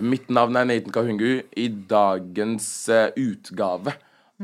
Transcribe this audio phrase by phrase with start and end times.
[0.00, 1.42] Mitt navn er Nathan Kahungu.
[1.56, 3.94] I dagens eh, utgave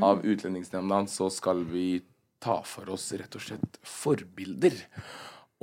[0.02, 2.02] av Utlendingsnemnda så skal vi
[2.42, 4.76] ta for oss rett og slett forbilder.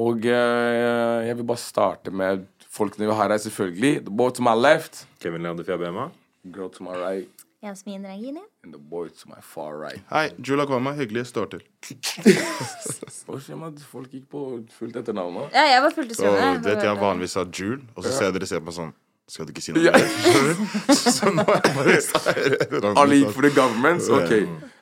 [0.01, 4.05] Og eh, jeg vil bare starte med folkene vi har her, selvfølgelig.
[4.07, 5.03] The boy to my left.
[5.21, 6.07] Kevin Leander Fjabema.
[6.51, 7.29] Girl to my right.
[7.63, 8.41] Jasmin Regini.
[8.63, 10.01] And the boy to my far right.
[10.09, 10.91] Hei, Jula Kwama.
[10.97, 11.27] Hyggelig.
[11.29, 11.61] Står til.
[13.23, 14.41] Hva skjer med at folk gikk på
[14.75, 15.45] fullt etternavn nå?
[15.53, 16.57] Ja, jeg var fullt i Så skoene.
[16.65, 18.91] vet jeg vanligvis sa Jul, og så ser dere ser på sånn
[19.31, 20.03] Skal du ikke si noe mer?
[20.19, 20.57] Skjønner?
[21.15, 24.03] Så nå er jeg bare Alle gikk for the government?
[24.11, 24.33] Ok.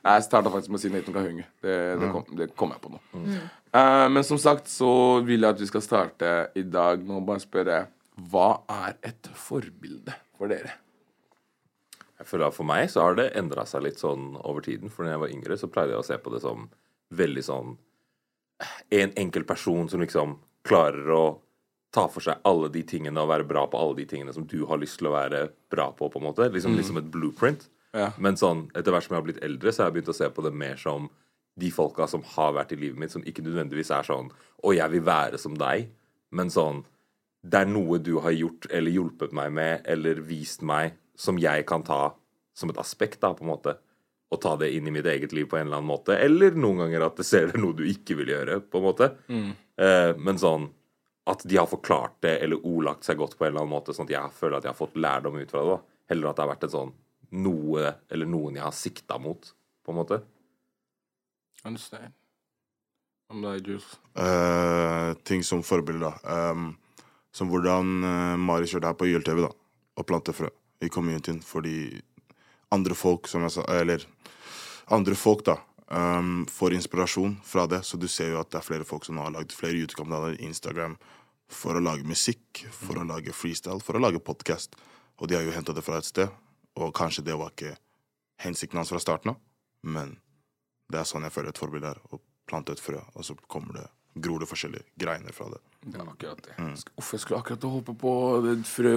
[0.02, 1.44] Jeg starta faktisk med å si Nathan Kahunge.
[1.62, 3.00] Det, det, kom, det kom jeg på nå.
[3.22, 4.90] Eh, men som sagt så
[5.22, 7.84] vil jeg at vi skal starte i dag med å bare spørre
[8.32, 8.48] Hva
[8.82, 10.74] er et forbilde for dere?
[12.18, 14.90] Jeg føler at For meg så har det endra seg litt sånn over tiden.
[14.90, 16.66] For når jeg var yngre, så pleide jeg å se på det som
[17.14, 17.72] veldig sånn
[18.94, 21.24] En enkelt person som liksom klarer å
[21.92, 24.62] ta for seg alle de tingene og være bra på alle de tingene som du
[24.68, 26.08] har lyst til å være bra på.
[26.08, 27.68] på en måte Liksom, liksom et blueprint.
[27.92, 28.12] Ja.
[28.16, 30.30] Men sånn, etter hvert som jeg har blitt eldre, så har jeg begynt å se
[30.32, 31.10] på det mer som
[31.60, 34.88] de folka som har vært i livet mitt, som ikke nødvendigvis er sånn Å, jeg
[34.94, 35.90] vil være som deg.
[36.32, 36.84] Men sånn
[37.42, 41.66] Det er noe du har gjort eller hjulpet meg med eller vist meg som jeg
[41.66, 42.14] kan ta
[42.54, 43.74] som et aspekt, da, på en måte.
[44.32, 46.16] Og ta det inn i mitt eget liv på en eller annen måte.
[46.16, 49.08] Eller noen ganger at det ser noe du ikke vil gjøre, på en måte.
[49.28, 50.70] Eh, men sånn
[51.30, 54.08] at de har forklart det eller ordlagt seg godt på en eller annen måte, sånn
[54.08, 55.76] at jeg føler at jeg har fått lærdom ut fra det.
[55.76, 55.98] da.
[56.12, 56.94] Heller at det har vært en sånn
[57.42, 59.52] noe eller noen jeg har sikta mot,
[59.84, 60.18] på en måte.
[61.64, 62.12] Understand.
[63.32, 63.86] Om deg, Jules?
[64.18, 66.50] Eh, ting som forbilde, da.
[66.50, 66.72] Um,
[67.32, 69.52] som hvordan uh, Mari kjørte her på YLTV, da.
[69.96, 70.50] Og plante frø
[70.82, 72.02] i communityen fordi
[72.74, 74.04] andre folk, som jeg sa Eller
[74.92, 75.56] andre folk, da.
[75.92, 77.82] Um, får inspirasjon fra det.
[77.84, 80.96] Så du ser jo at det er flere folk som har lagd flere YouTube-kanaler, Instagram,
[81.52, 84.78] for å lage musikk, for å lage freestyle, for å lage podkast.
[85.20, 86.32] Og de har jo henta det fra et sted.
[86.80, 87.74] Og kanskje det var ikke
[88.40, 89.42] hensikten hans fra starten av,
[89.84, 90.16] men
[90.88, 92.00] det er sånn jeg føler et forbilde er.
[92.08, 93.86] Å plante et frø, og så kommer det
[94.24, 95.60] gror det forskjellige greiner fra det.
[95.84, 96.56] Det er akkurat det.
[96.56, 96.74] Mm.
[97.00, 98.96] Uff, jeg skulle akkurat håpe på frø frø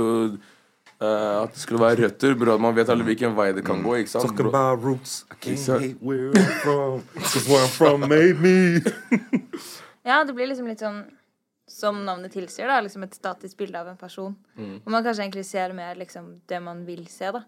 [1.02, 2.36] eh, At det skulle være røtter.
[2.40, 2.58] Bro.
[2.58, 3.96] Man vet aldri hvilken vei det kan gå.
[4.02, 4.26] ikke sant?
[4.30, 4.54] Talking Bro.
[4.56, 5.26] about roots.
[5.32, 7.02] I can't hate where I'm from.
[7.16, 8.82] 'Cause where I'm from made me.
[10.06, 11.00] Ja, det blir liksom litt sånn
[11.68, 12.76] som navnet tilsier, da.
[12.86, 14.36] Liksom et statisk bilde av en person.
[14.86, 17.42] Og man kanskje egentlig ser mer liksom det man vil se, da.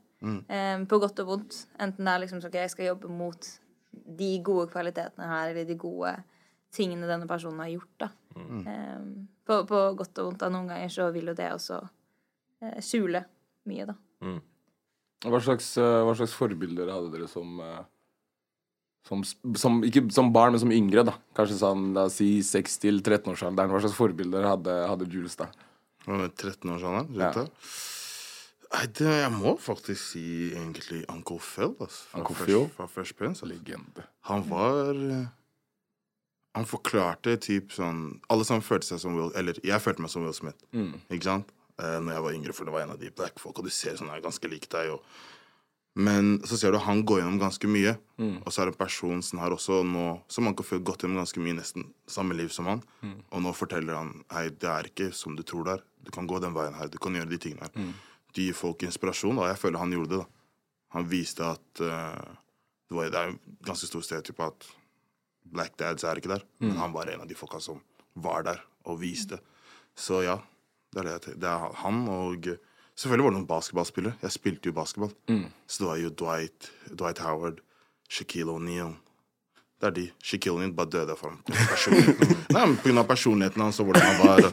[0.49, 1.59] Eh, på godt og vondt.
[1.79, 3.51] Enten det er liksom sånn ok, jeg skal jobbe mot
[4.17, 6.15] de gode kvalitetene her, eller de gode
[6.73, 8.09] tingene denne personen har gjort, da.
[8.41, 9.05] Eh,
[9.45, 10.39] på, på godt og vondt.
[10.41, 11.77] Da noen ganger så vil jo det også
[12.63, 13.21] eh, skjule
[13.69, 13.95] mye, da.
[15.27, 17.83] Hva slags, eh, hva slags forbilder hadde dere som, eh,
[19.07, 19.23] som,
[19.57, 21.15] som Ikke som barn, men som yngre, da.
[21.37, 23.71] Kanskje sånn, la oss si 6 til 13-årsalderen.
[23.71, 25.49] Hva slags forbilder hadde, hadde Jules da?
[26.07, 27.31] Han er 13 år sånn, Ja.
[27.35, 27.47] ja.
[28.67, 31.71] Nei, det, jeg må faktisk si egentlig Uncle Phil.
[31.79, 32.65] Altså, Fra Uncle Fresh- Phil?
[32.75, 33.39] Fra Fresh Prince.
[33.41, 33.53] Altså.
[33.53, 34.03] Legende.
[34.27, 35.27] Han var eh,
[36.57, 40.23] Han forklarte typ sånn Alle sammen følte seg som Will Eller jeg følte meg som
[40.25, 40.59] Will Smith.
[40.73, 41.51] Ikke sant?
[41.77, 43.73] Eh, når jeg var yngre, for det var en av de black folk, og du
[43.73, 44.95] ser sånn, er ganske lik deg.
[44.95, 45.03] Og...
[45.97, 47.95] Men så ser du han går gjennom ganske mye.
[48.45, 51.01] Og så er det en person som har også nå Som han kan føle gått
[51.01, 52.83] gjennom ganske mye, nesten samme liv som han.
[53.33, 55.85] Og nå forteller han Hei, det er ikke som du tror det er.
[56.05, 56.89] Du kan gå den veien her.
[56.89, 57.93] Du kan gjøre de tingene her.
[58.33, 60.19] Det gir folk inspirasjon, og jeg føler han gjorde det.
[60.21, 62.35] da Han viste at uh,
[62.87, 64.67] det, var, det er en ganske stor stereotyp at
[65.47, 66.45] Black Dads er ikke der.
[66.61, 67.81] Men han var en av de folka som
[68.13, 69.39] var der og viste.
[69.97, 70.37] Så ja,
[70.97, 71.39] det er det jeg.
[71.45, 72.49] Det er han og
[72.97, 74.15] Selvfølgelig var det noen basketballspillere.
[74.25, 75.11] Jeg spilte jo basketball.
[75.69, 77.59] Så det var jo Dwight, Dwight Howard,
[78.09, 78.95] Shaquille O'Neal,
[79.77, 80.05] Det er de.
[80.25, 81.43] Shaquille O'Neal bare døde for ham.
[82.55, 84.47] Nei, men av personligheten hans og hvordan han var.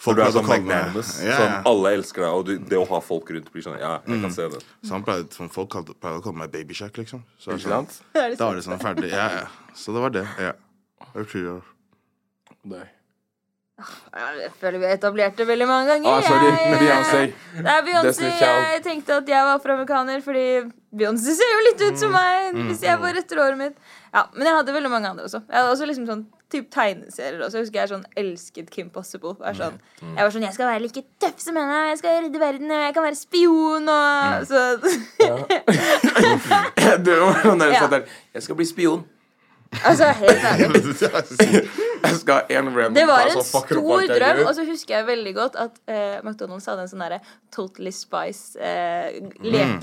[0.00, 1.10] Folk du er sånn magnanimous.
[1.20, 3.98] ja, Sånn alle elsker deg, og du, det å ha folk rundt blir sånn Ja,
[4.08, 4.62] jeg kan se det.
[4.80, 7.20] Så han pleide, som folk pleide å kalle meg Baby Shack, liksom.
[7.36, 7.98] Så, Ikke sant?
[8.16, 9.12] Er det Da var det sånn ferdig.
[9.12, 9.74] Ja, ja.
[9.76, 10.24] Så det var det.
[10.40, 10.54] Ja.
[11.12, 11.60] Tror
[13.80, 16.08] jeg- føler vi har etablert det veldig mange ganger.
[16.10, 16.50] Ah, sorry.
[16.50, 17.32] Jeg- Beyoncé.
[17.56, 18.30] Det er Beyoncé.
[18.40, 22.82] Jeg tenkte at jeg var afroamerikaner fordi Beyoncé ser jo litt ut som meg hvis
[22.82, 23.76] jeg var etter håret mitt.
[24.12, 25.42] Ja, Men jeg hadde veldig mange andre også.
[25.48, 27.52] Jeg hadde også liksom sånn typ tegneserier også.
[27.52, 29.36] Jeg husker jeg sånn elsket Kim Possible.
[29.38, 31.88] Jeg, var sånn, jeg var sånn Jeg skal være like tøff som henne.
[31.90, 32.68] Jeg skal redde verden.
[32.74, 34.80] Jeg kan være spion og Så
[37.04, 37.86] Du var sånn Ja.
[37.86, 38.04] der.
[38.34, 39.04] Jeg skal bli spion.
[39.84, 41.68] Altså, helt ærlig.
[42.00, 43.66] Jeg skal ha en random Det var en stor
[44.08, 44.40] drøm.
[44.46, 47.20] Og så husker jeg veldig godt at eh, McDonald's hadde en sånn derre
[47.54, 49.80] Totally Spice eh, mm.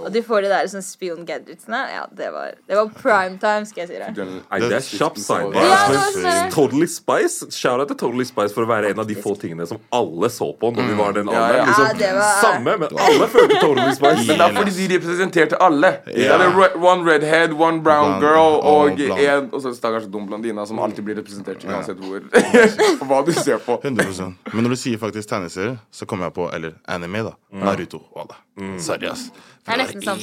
[0.00, 1.80] og du får de der sånn spion-gadgetsene.
[1.92, 4.20] Ja, det var, det var prime time, skal jeg si deg.
[4.64, 5.54] Det er kjapp sign.
[5.54, 5.80] Ja,
[6.14, 9.34] sånn Totally Spice Shout out til Totally Spice for å være en av de få
[9.40, 11.64] tingene som alle så på når vi var den Ja, ja.
[11.64, 11.70] alderen.
[11.70, 14.26] Liksom, Ja, var- Samme, men alle følte Totally Spice.
[14.26, 15.92] Men det er fordi de representerte alle.
[16.10, 16.46] Er
[16.80, 21.06] one redhead, one brown girl og og en Og så stakkars dum blondina som alltid
[21.06, 22.24] blir representert uansett hvor
[23.10, 23.78] hva du ser på.
[23.82, 27.36] 100 Men når du sier faktisk tegneserier, så kommer jeg på Eller anime, da.
[27.52, 28.02] Naruto.
[28.60, 28.76] Mm.
[28.82, 29.30] Sorry, ass.
[29.60, 30.18] Det er nesten som.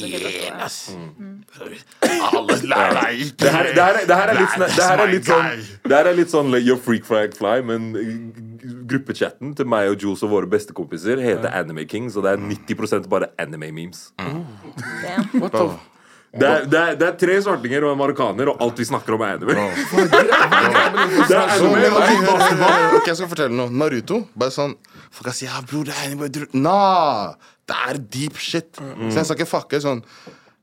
[2.27, 5.04] Alle lærer deg ikke Det her, det, her, det, her er litt, sånn- det her
[5.04, 5.65] er litt sånn.
[5.88, 10.01] Det her er litt sånn Your freak flag fly, men uh, gruppechatten til meg og
[10.04, 14.09] Jules og våre bestekompiser heter Anime Kings, og det er 90% bare anime-memes.
[14.21, 14.42] Mm.
[15.42, 15.69] What the
[16.33, 19.15] Det, er- det, er- det er tre svartinger og en marokkaner, og alt vi snakker
[19.15, 19.38] om, er
[21.38, 22.97] er anime.
[22.97, 23.69] ok, jeg skal fortelle noe.
[23.71, 24.24] Naruto.
[24.38, 24.75] Bare sånn
[25.18, 26.27] Folk sier si ja, bror, det er anime.
[26.29, 27.33] du- Nah,
[27.68, 28.74] det er deep shit.
[28.75, 30.03] Så jeg skal ikke fucke sånn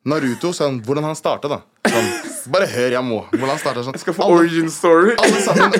[0.05, 1.63] Naruto, sånn, hvordan han starta, da.
[1.89, 2.09] Sånn,
[2.53, 3.23] bare hør, jeg må.
[3.31, 3.97] Hvordan han starta sånn.
[3.99, 5.15] Skal få Alle- origin story.
[5.17, 5.73] alle sammen,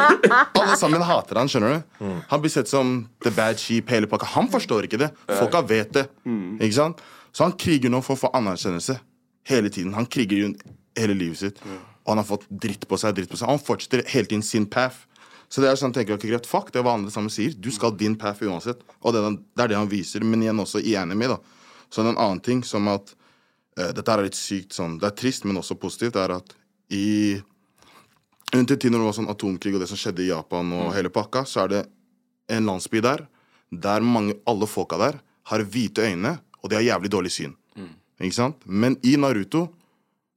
[0.55, 2.07] alle sammen hater han, skjønner du?
[2.31, 4.25] Han blir sett som the bad sheep, hele pakka.
[4.33, 5.11] Han forstår ikke det.
[5.29, 6.09] Folka vet det.
[6.25, 7.01] Ikke sant?
[7.35, 8.97] Så han kriger nå for å få anerkjennelse.
[9.49, 9.95] Hele tiden.
[9.95, 10.53] Han kriger jo
[10.97, 11.59] hele livet sitt.
[12.05, 13.51] Og han har fått dritt på seg, dritt på seg.
[13.51, 15.05] Han fortsetter hele tiden sin path.
[15.49, 17.55] Så det er sånn, tenker jeg, ok, greit, fuck det er hva andre sammen sier.
[17.55, 18.81] Du skal din path uansett.
[19.03, 19.23] Og det,
[19.61, 20.25] er det han viser.
[20.27, 21.39] Men igjen også i anime, da.
[21.93, 23.13] Så en annen ting som at
[23.79, 26.57] uh, Dette er litt sykt sånn Det er trist, men også positivt, er at
[26.95, 27.37] i
[28.55, 30.93] rundt i tiden når det var sånn atomkrig og det som skjedde i Japan og
[30.95, 31.81] hele pakka, så er det
[32.55, 33.25] en landsby der
[33.83, 35.19] der mange, alle folka der
[35.51, 37.55] har hvite øyne, og de har jævlig dårlig syn.
[38.25, 38.65] Ikke sant?
[38.67, 39.67] Men i Naruto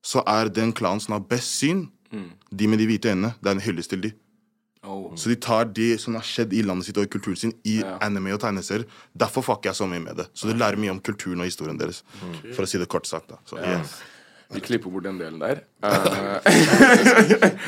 [0.05, 1.87] så er den klanen som har best syn,
[2.51, 4.11] de med de hvite øynene, det er en hyllest til de.
[4.87, 5.15] Oh.
[5.15, 7.81] Så de tar det som har skjedd i landet sitt og i kulturen sin, i
[7.99, 8.85] anime og tegneserier.
[9.11, 10.29] Derfor fucker jeg så mye med det.
[10.37, 12.03] Så du lærer mye om kulturen og historien deres.
[12.53, 13.41] For å si det kort sagt, da.
[13.49, 13.97] Så, yes.
[14.53, 15.59] Vi klipper bort den delen der.
[15.83, 16.37] Uh,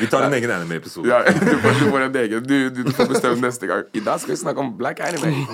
[0.00, 1.10] Vi tar en egen anime-episode.
[1.10, 2.46] ja, du, får, du får en egen.
[2.46, 3.84] Du, du, du får bestemme neste gang.
[3.92, 5.44] I dag skal vi snakke om black anime.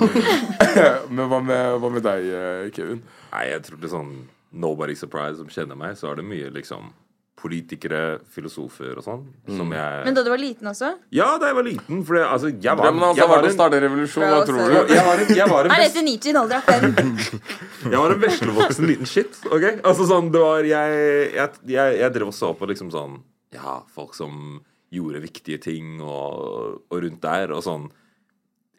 [1.17, 3.03] Men hva med, hva med deg, eh, Kevin?
[3.33, 4.15] Nei, jeg tror det er sånn
[4.57, 6.93] Nobody surprise som kjenner meg, så er det mye liksom
[7.37, 7.99] politikere,
[8.33, 9.25] filosofer og sånn.
[9.59, 10.89] Som jeg Men da du var liten også?
[11.15, 11.99] Ja, da jeg var liten.
[12.09, 14.25] For altså, jeg var, Drømmen hans jeg har var vært å en starte revolusjon.
[14.25, 14.95] Hva tror du?
[14.95, 16.97] jeg var en, jeg var en Han leste Nietzsche i en alder av fem.
[17.93, 19.37] Jeg var en veslevoksen liten shit.
[19.53, 19.67] ok?
[19.87, 20.97] Altså sånn, det var Jeg,
[21.37, 23.21] jeg, jeg, jeg drev og så på liksom sånn
[23.55, 24.57] Ja, folk som
[24.97, 27.87] gjorde viktige ting og, og rundt der, og sånn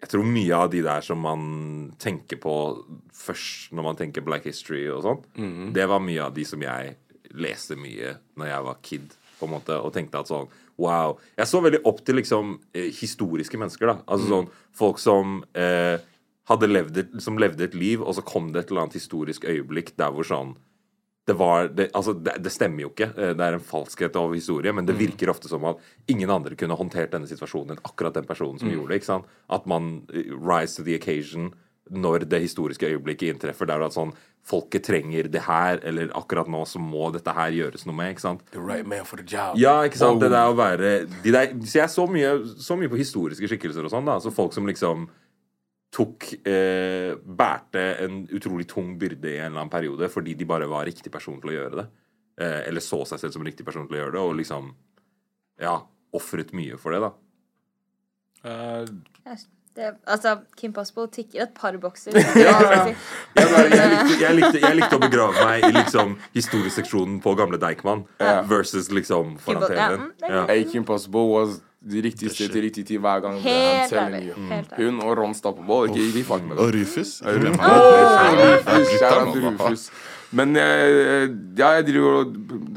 [0.02, 1.42] Jeg tror mye av de der som man
[1.98, 2.54] tenker på
[3.18, 5.24] først når man tenker Black History og sånn,
[5.74, 6.96] det var mye av de som jeg
[7.34, 11.16] leste mye når jeg var kid, på en måte, og tenkte at sånn Wow.
[11.34, 13.96] Jeg så veldig opp til liksom eh, historiske mennesker, da.
[14.06, 15.98] Altså sånn folk som eh,
[16.52, 19.48] hadde levd et, som levde et liv, og så kom det et eller annet historisk
[19.50, 20.54] øyeblikk der hvor sånn
[21.28, 23.10] det var det, Altså, det, det stemmer jo ikke.
[23.18, 26.56] Eh, Det er en falskhet av historie, men det virker ofte som at ingen andre
[26.56, 29.02] kunne håndtert denne situasjonen enn akkurat den personen som gjorde det.
[29.02, 29.26] ikke sant?
[29.50, 31.52] At man eh, rise to the occasion
[31.92, 33.68] når det historiske øyeblikket inntreffer.
[33.68, 34.16] Der at sånn
[34.48, 38.14] Folket trenger det her, eller akkurat nå så må dette her gjøres noe med.
[38.14, 38.46] ikke sant?
[38.56, 39.58] The right man for the job.
[39.60, 40.16] Ja, ikke sant?
[40.16, 40.24] Oh.
[40.24, 40.92] Det der å være
[41.24, 44.06] de der, Så jeg så mye, så mye på historiske skikkelser og sånn.
[44.08, 45.10] da Så folk som liksom
[45.94, 50.68] tok eh, Bærte en utrolig tung byrde i en eller annen periode fordi de bare
[50.70, 51.86] var riktig person til å gjøre det.
[52.42, 54.74] Eh, eller så seg selv som riktig person til å gjøre det, og liksom
[55.58, 55.80] Ja,
[56.14, 57.14] ofret mye for det, da.
[58.46, 58.86] Uh,
[59.78, 62.14] Det, altså, Kim Possible tikker et par bokser.
[62.18, 62.54] Jeg,
[63.36, 67.60] bare, jeg, likte, jeg, likte, jeg likte å begrave meg i liksom historieseksjonen på gamle
[67.62, 68.02] Deichman
[68.50, 70.00] versus liksom foran ja, TV-en.
[70.08, 70.46] mm, Ja.
[70.50, 73.38] Hey, Kim Possible was de riktige sted til riktig tid hver gang.
[73.44, 74.68] Helt telling ærlig.
[74.78, 75.90] Hun og Ron Stappeball.
[75.90, 76.82] Ikke, ikke fuck med Og det.
[76.82, 77.18] Rufus.
[77.24, 79.02] Rufus,
[79.44, 79.90] Rufus.
[80.36, 82.34] Men ja, jeg driver og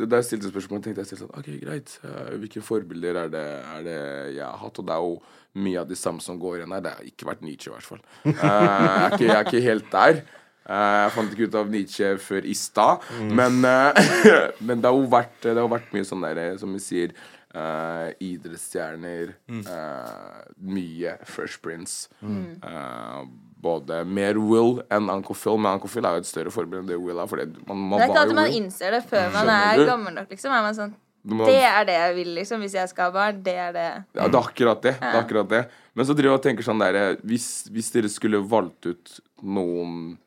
[0.09, 1.97] Da jeg stilte spørsmålet, tenkte jeg stilte sånn OK, greit.
[2.07, 3.97] eh, Hvilke forbilder er det, er det
[4.37, 4.79] jeg har hatt?
[4.79, 5.17] Og det er jo
[5.61, 6.85] mye av de samme som går igjen her.
[6.85, 8.02] Det har ikke vært Nietzsche, i hvert fall.
[8.23, 10.23] Eh, jeg, er ikke, jeg er ikke helt der.
[10.71, 13.11] Eh, jeg fant ikke ut av Nietzsche før i stad.
[13.35, 14.14] Men, eh,
[14.71, 17.17] men det har jo vært, det har vært mye sånn der, som vi sier
[17.54, 19.35] eh, idrettsstjerner.
[19.49, 22.09] eh, mye Fresh Prince.
[22.23, 23.25] Eh,
[23.61, 25.59] både mer Will enn Uncle Phil.
[25.59, 27.26] Men Uncle Phil er jo et større forbilde enn det Will er.
[27.26, 28.62] For det, man, man Det er ikke alltid man Will.
[28.62, 29.87] innser det før man Skjønner er du?
[29.90, 30.50] gammel nok, liksom.
[30.57, 30.95] Er man sånn
[31.26, 32.61] må- Det er det jeg vil, liksom.
[32.64, 33.88] Hvis jeg skal ha barn, det er det.
[34.14, 34.95] Ja, det er akkurat det.
[35.00, 35.69] det, er akkurat det.
[35.95, 40.19] Men så driver jeg og tenker sånn derre hvis, hvis dere skulle valgt ut noen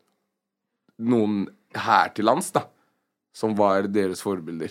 [0.99, 2.61] Noen her til lands, da,
[3.33, 4.69] som var deres forbilder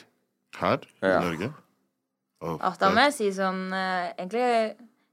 [0.54, 1.18] Her i Ja.
[1.20, 1.48] Norge?
[2.42, 4.46] Åh, at da må jeg si sånn eh, Egentlig,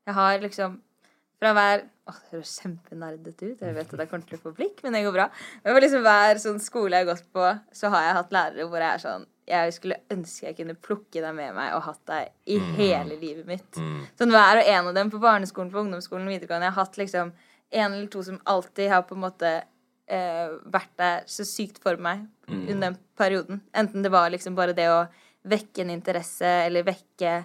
[0.09, 0.79] jeg har liksom
[1.39, 3.59] fra hver Åh, Det høres kjempenerdete ut.
[3.61, 5.27] Jeg vet at jeg kommer til å få blikk, men det går bra.
[5.61, 7.43] Men for liksom hver sånn skole jeg har gått på,
[7.79, 11.21] så har jeg hatt lærere hvor jeg er sånn Jeg skulle ønske jeg kunne plukke
[11.21, 13.77] deg med meg og hatt deg i hele livet mitt.
[14.17, 16.67] Sånn hver og en av dem på barneskolen, på ungdomsskolen, videregående.
[16.69, 17.31] Jeg har hatt liksom
[17.69, 19.53] en eller to som alltid har på en måte
[20.09, 23.61] eh, vært der så sykt for meg under den perioden.
[23.73, 25.03] Enten det var liksom bare det å
[25.47, 27.37] vekke en interesse, eller vekke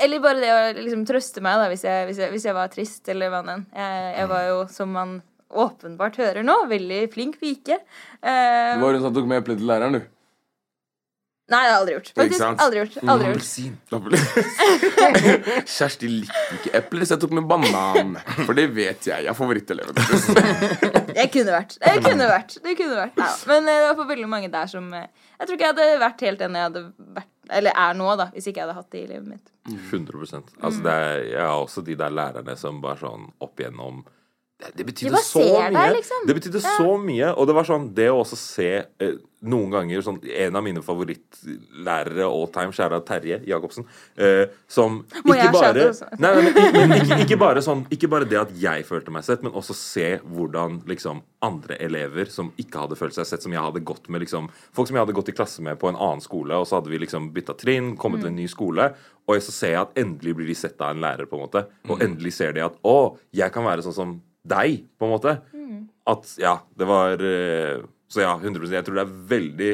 [0.00, 2.70] Eller bare det å liksom trøste meg da, hvis jeg, hvis jeg, hvis jeg var
[2.72, 3.66] trist, eller hva enn.
[3.76, 5.18] Jeg, jeg var jo, som man
[5.52, 7.76] åpenbart hører nå, veldig flink pike.
[8.24, 10.11] Uh, Det var hun som tok med eplet til læreren, du.
[11.52, 12.10] Nei, det har jeg aldri gjort.
[12.16, 12.94] Faktisk aldri gjort.
[13.12, 13.42] Aldri gjort.
[13.98, 14.32] Appelsin.
[15.76, 18.14] Kjersti likte ikke epler, så jeg tok med banan.
[18.46, 19.26] For det vet jeg.
[19.26, 20.00] Jeg er favoritteleven.
[21.12, 21.74] Jeg kunne vært.
[21.82, 22.54] Det kunne vært.
[22.64, 23.18] Det kunne vært.
[23.20, 23.28] Ja.
[23.50, 25.98] men eh, det var for veldig mange der som eh, Jeg tror ikke jeg hadde
[26.00, 26.82] vært helt den jeg hadde
[27.18, 29.52] vært Eller er nå, da, hvis ikke jeg hadde hatt det i livet mitt.
[29.68, 34.00] 100 Altså det er, Jeg har også de der lærerne som bare sånn opp igjennom
[34.62, 35.68] Det, det betydde så mye.
[35.74, 36.24] deg, liksom.
[36.28, 37.34] Det betydde så mye.
[37.34, 40.82] Og det var sånn Det å også se eh, noen ganger sånn En av mine
[40.84, 45.88] favorittlærere all time, kjære Terje Jacobsen, eh, som Må ikke bare?
[46.22, 49.26] Nei, nei, men, men ikke, ikke, bare sånn, ikke bare det at jeg følte meg
[49.26, 53.54] sett, men også se hvordan liksom andre elever som ikke hadde følt seg sett, som
[53.54, 55.98] jeg hadde gått med liksom Folk som jeg hadde gått i klasse med på en
[55.98, 58.92] annen skole, og så hadde vi liksom bytta trinn, kommet til en ny skole,
[59.26, 61.64] og så ser jeg at endelig blir de sett av en lærer, på en måte.
[61.90, 65.34] Og endelig ser de at å, jeg kan være sånn som deg, på en måte.
[66.10, 69.68] At ja, det var eh, Så ja, 100% Jeg tror det er veldig,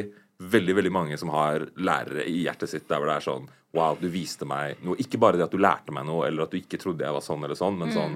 [0.53, 3.97] veldig veldig mange som har lærere i hjertet sitt der hvor det er sånn Wow,
[4.01, 4.97] du viste meg noe.
[5.01, 7.21] Ikke bare det at du lærte meg noe, eller at du ikke trodde jeg var
[7.21, 8.15] sånn eller sånn, men sånn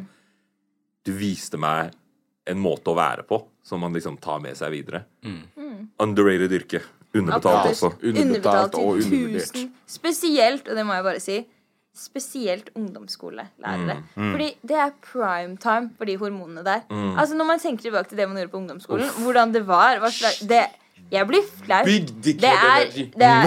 [1.05, 1.93] Du viste meg
[2.49, 5.05] en måte å være på som man liksom tar med seg videre.
[6.03, 6.81] Underrated yrke.
[7.13, 7.91] Underbetalt også.
[8.01, 9.59] Underbetalt og til undervurdert.
[9.93, 11.37] Spesielt, og det må jeg bare si,
[11.97, 14.03] spesielt ungdomsskolelærere.
[14.15, 16.79] Fordi det er prime time for de hormonene der.
[17.19, 20.39] Altså Når man tenker tilbake til det man gjorde på ungdomsskolen, hvordan det var slags,
[20.39, 20.65] det,
[21.11, 21.83] Jeg blir flau.
[21.85, 23.45] Big dick Det er, det er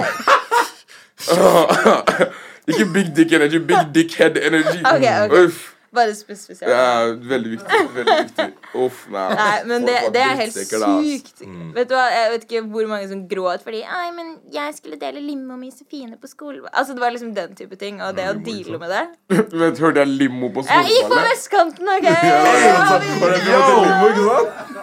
[2.67, 4.79] ikke big dick energy, big dick head energy.
[4.93, 5.45] Ok, ok.
[5.45, 5.76] Uff.
[5.95, 6.69] Bare spesifisere.
[6.69, 7.77] Det er veldig viktig.
[7.95, 8.47] Veldig viktig.
[8.83, 9.27] Uff, nei.
[9.39, 11.37] Nei, men det, det er helt sykt.
[11.45, 11.69] Mm.
[11.75, 14.97] Vet du hva, Jeg vet ikke hvor mange som gråt fordi ei, men jeg skulle
[15.01, 16.61] dele limo med Josefine på skolen.
[16.73, 17.95] Altså Det var liksom den type ting.
[18.03, 19.05] Og det å deale med det.
[19.51, 22.07] Du vet, hørte jeg limo på Jeg gikk på vestkanten, OK?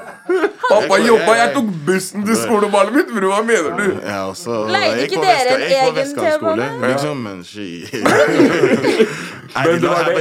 [0.24, 3.28] Pappa jobba, jeg tok bussen til skoleballet mitt, bror.
[3.34, 4.00] Hva mener du?
[4.00, 6.68] Ja, også Leide ikke dere en egen T-bane?
[6.88, 7.44] Liksom, men
[9.52, 10.14] did det var det-.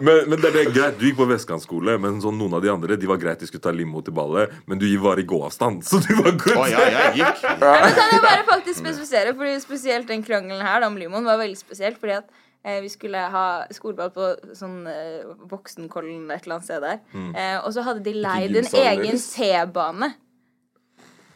[0.06, 2.70] Men, men det er det, greit, du gikk på vestkantskole, men sånn noen av de
[2.72, 5.84] andre De var greit, de skulle ta limo til ballet, men du var i gåavstand,
[5.86, 6.56] så du var good.
[6.56, 7.36] Oh, ja, jeg gikk.
[7.62, 11.40] Men kan jeg bare faktisk spesifisere, fordi spesielt den krangelen her da, om limoen var
[11.40, 11.98] veldig spesielt.
[12.00, 12.28] Fordi at
[12.64, 17.02] eh, vi skulle ha skoleball på sånn eh, Voksenkollen et eller annet sted der.
[17.14, 19.22] Eh, og så hadde de leid en egen?
[19.28, 20.12] T-bane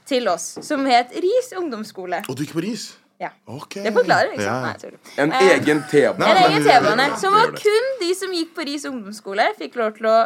[0.08, 2.24] til oss, som het Ris ungdomsskole.
[2.28, 2.90] Og du gikk på Ris?
[3.22, 3.30] Ja.
[3.46, 3.84] Okay.
[3.86, 4.50] Det forklarer, liksom.
[4.50, 4.60] Ja.
[4.66, 5.16] Nei, jeg tuller.
[5.22, 6.28] En Eh, egen T-bane.
[6.28, 7.08] En egen T-bane.
[7.22, 10.16] Som var kun de som gikk på Ris ungdomsskole, fikk lov til å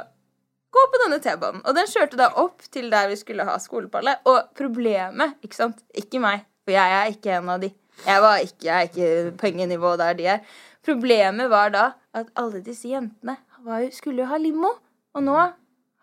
[0.77, 1.61] gå på denne T-banen.
[1.65, 4.25] Og den kjørte da opp til der vi skulle ha skolepallet.
[4.29, 7.71] Og problemet, ikke sant, ikke meg, for jeg er ikke en av de.
[8.07, 10.41] Jeg, var ikke, jeg er ikke pengenivå der de er.
[10.85, 11.87] Problemet var da
[12.17, 13.37] at alle disse jentene
[13.67, 14.73] var jo, skulle jo ha limo,
[15.17, 15.37] og nå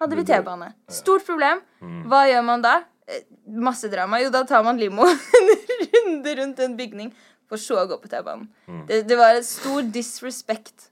[0.01, 0.73] hadde vi T-bane.
[0.89, 1.62] Stort problem.
[2.09, 2.81] Hva gjør man da?
[3.53, 4.19] Masse drama.
[4.24, 5.05] Jo, da tar man limo
[5.39, 5.53] en
[5.93, 7.12] runde rundt en bygning,
[7.50, 8.48] for så å gå på T-banen.
[8.89, 10.89] Det, det var et stor disrespect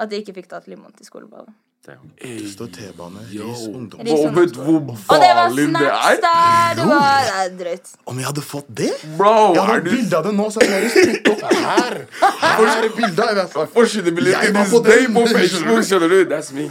[0.00, 1.54] at de ikke fikk tatt limoen til skoleballen.
[1.80, 4.00] Det står T-bane, Ris ungdom.
[4.04, 6.74] Og vet hvor Og det var farlig det er?
[6.76, 7.92] Det var drøyt.
[8.04, 8.90] Om jeg hadde fått det?
[9.16, 11.96] Bro, Jeg har du bilde av det nå, så jeg har stilt opp her.
[12.20, 13.22] Her er bildet.
[13.24, 13.64] Jeg vet hva.
[13.64, 15.16] Var på day den.
[15.16, 16.18] på Facebook, skjønner du?
[16.34, 16.68] That's me.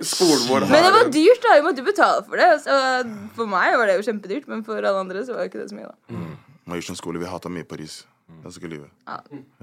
[0.00, 1.58] Skolen vår Men det var dyrt, da.
[1.60, 2.50] Vi måtte betale for det.
[2.64, 2.80] Så
[3.36, 5.70] for meg var det jo kjempedyrt, men for alle andre så var det ikke det
[5.74, 6.26] så mye, da.
[6.64, 8.06] Majorsson skole, vi hata mye Paris.
[8.52, 8.88] Skal lyve.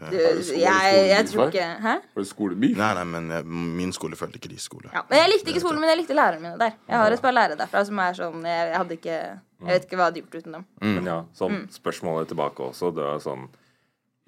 [0.09, 0.17] Du,
[0.57, 1.93] jeg, jeg tror ikke Hæ?
[2.15, 2.73] Var det skolebil?
[2.77, 3.45] Nei, nei, men jeg,
[3.81, 4.89] min skole følte ikke de skole.
[4.93, 6.75] Ja, men jeg likte ikke skolen, men jeg likte lærerne mine der.
[6.89, 9.85] Jeg har et par lærere derfra som er sånn Jeg, jeg hadde ikke Jeg vet
[9.85, 10.65] ikke hva jeg hadde gjort uten dem.
[10.81, 11.09] Mm.
[11.11, 12.89] ja, sånn spørsmålet tilbake også.
[12.97, 13.47] Det er sånn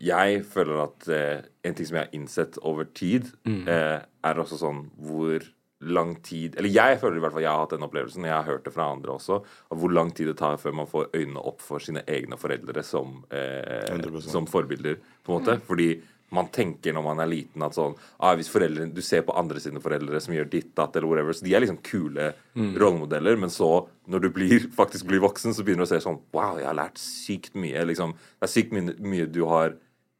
[0.10, 4.60] Jeg føler at eh, en ting som jeg har innsett over tid, eh, er også
[4.62, 5.46] sånn hvor
[5.92, 8.48] lang tid Eller jeg føler i hvert fall jeg har hatt den opplevelsen, jeg har
[8.48, 11.44] hørt det fra andre også, av hvor lang tid det tar før man får øynene
[11.44, 15.60] opp for sine egne foreldre som, eh, som forbilder, på en måte.
[15.68, 15.90] Fordi
[16.34, 19.60] man tenker når man er liten at sånn ah, hvis foreldrene, Du ser på andre
[19.62, 21.36] sine foreldre som gjør ditt, datt eller whatever.
[21.38, 23.38] Så de er liksom kule rollemodeller.
[23.38, 26.58] Men så, når du blir, faktisk blir voksen, så begynner du å se sånn Wow,
[26.58, 27.86] jeg har lært sykt mye.
[27.86, 29.76] liksom Det er sykt mye, mye du har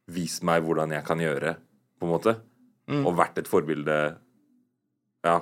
[0.06, 1.56] vist meg hvordan jeg kan gjøre,
[1.98, 2.36] på en måte.
[3.08, 3.98] Og vært et forbilde
[5.24, 5.40] Ja.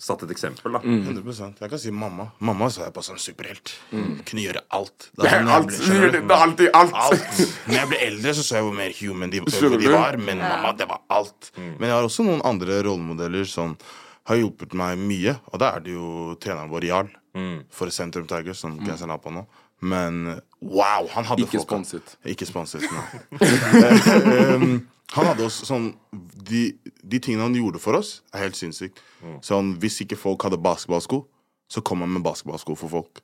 [0.00, 0.80] Satt et eksempel, da.
[0.80, 2.30] 100% Jeg kan si mamma.
[2.40, 3.74] Mamma så jeg på som superhelt.
[3.90, 5.10] Kunne gjøre alt.
[5.12, 5.66] Da Det er jeg alt.
[5.68, 6.94] ble- Det er alltid alt.
[6.94, 7.40] alt.
[7.68, 10.16] Når jeg ble eldre, så så jeg hvor mer human de, de var.
[10.16, 11.50] Men mamma, det var alt.
[11.56, 13.76] Men jeg har også noen andre rollemodeller som
[14.30, 15.36] har hjulpet meg mye.
[15.52, 17.10] Og da er det jo treneren vår, Jarl,
[17.70, 18.86] for Sentrum Tigers, som mm.
[18.86, 19.44] Genseren har på nå.
[19.80, 22.16] Men wow, han hadde Ikke folka- sponset.
[22.28, 23.04] Ikke sponset, nei.
[24.54, 24.74] um,
[25.16, 25.86] han hadde også sånn
[26.50, 26.66] de,
[27.02, 29.00] de tingene han gjorde for oss, er helt sinnssykt.
[29.44, 31.22] Sånn, hvis ikke folk hadde basketballsko,
[31.70, 33.22] så kom han med basketballsko for folk.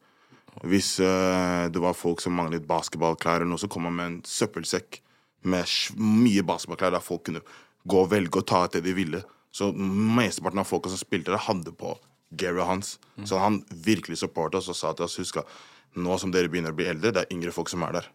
[0.64, 4.18] Hvis uh, det var folk som manglet basketballklær, eller noe, så kom han med en
[4.26, 5.02] søppelsekk
[5.46, 5.68] med
[6.00, 7.42] mye basketballklær der folk kunne
[7.86, 9.20] gå og velge og ta ut det de ville.
[9.54, 11.94] Så mesteparten av folka som spilte der, hadde på
[12.36, 12.96] Gary hans.
[13.28, 15.52] Så han virkelig supporta oss og sa til oss husk at
[15.94, 18.08] nå som dere begynner å bli eldre, det er yngre folk som er der.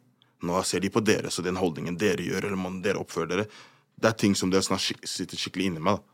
[0.46, 3.48] Nå ser de på dere, så den holdningen dere gjør, eller måten dere oppfører dere,
[4.01, 6.00] det er ting som dere snart skik sitter skikkelig inne med.
[6.00, 6.12] da.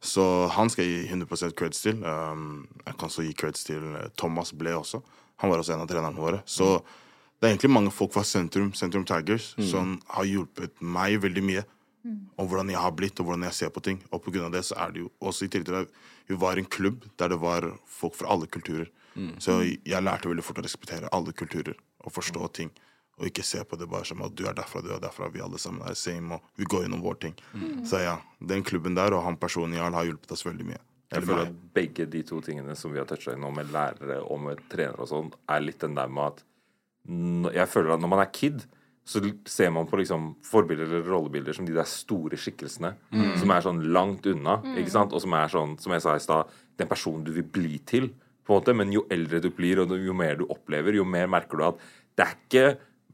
[0.00, 0.22] Så
[0.54, 1.98] han skal jeg gi 100 creds til.
[2.06, 5.00] Um, jeg kan også gi creds til eh, Thomas Ble også.
[5.42, 6.38] Han var også en av trenerne våre.
[6.46, 6.78] Så
[7.38, 11.64] det er egentlig mange folk fra Sentrum, Sentrum Tigers som har hjulpet meg veldig mye.
[12.38, 13.98] Om hvordan jeg har blitt, og hvordan jeg ser på ting.
[14.10, 16.38] Og på grunn av det så er det jo også i tillegg til at vi
[16.40, 18.88] var en klubb der det var folk fra alle kulturer.
[19.42, 22.70] Så jeg lærte veldig fort å respektere alle kulturer og forstå ting.
[23.18, 25.42] Og ikke se på det bare som at du er derfra, du er derfra, vi
[25.42, 27.34] alle sammen er same, og vi går gjennom våre ting.
[27.88, 30.78] Så ja, den klubben der og han personen Jarl har hjulpet oss veldig mye.
[31.08, 34.42] Jeg føler at begge de to tingene som vi har toucha innom, med lærere og
[34.44, 36.44] med trenere og sånn, er litt den der med at
[37.56, 38.66] Jeg føler at når man er kid,
[39.08, 42.90] så ser man på liksom forbilder eller rollebilder som de der store skikkelsene.
[43.40, 45.14] Som er sånn langt unna, ikke sant?
[45.16, 48.10] Og som er sånn, som jeg sa i stad, den personen du vil bli til.
[48.48, 51.28] På en måte, Men jo eldre du blir, og jo mer du opplever, jo mer
[51.28, 51.82] merker du at
[52.16, 52.68] det er ikke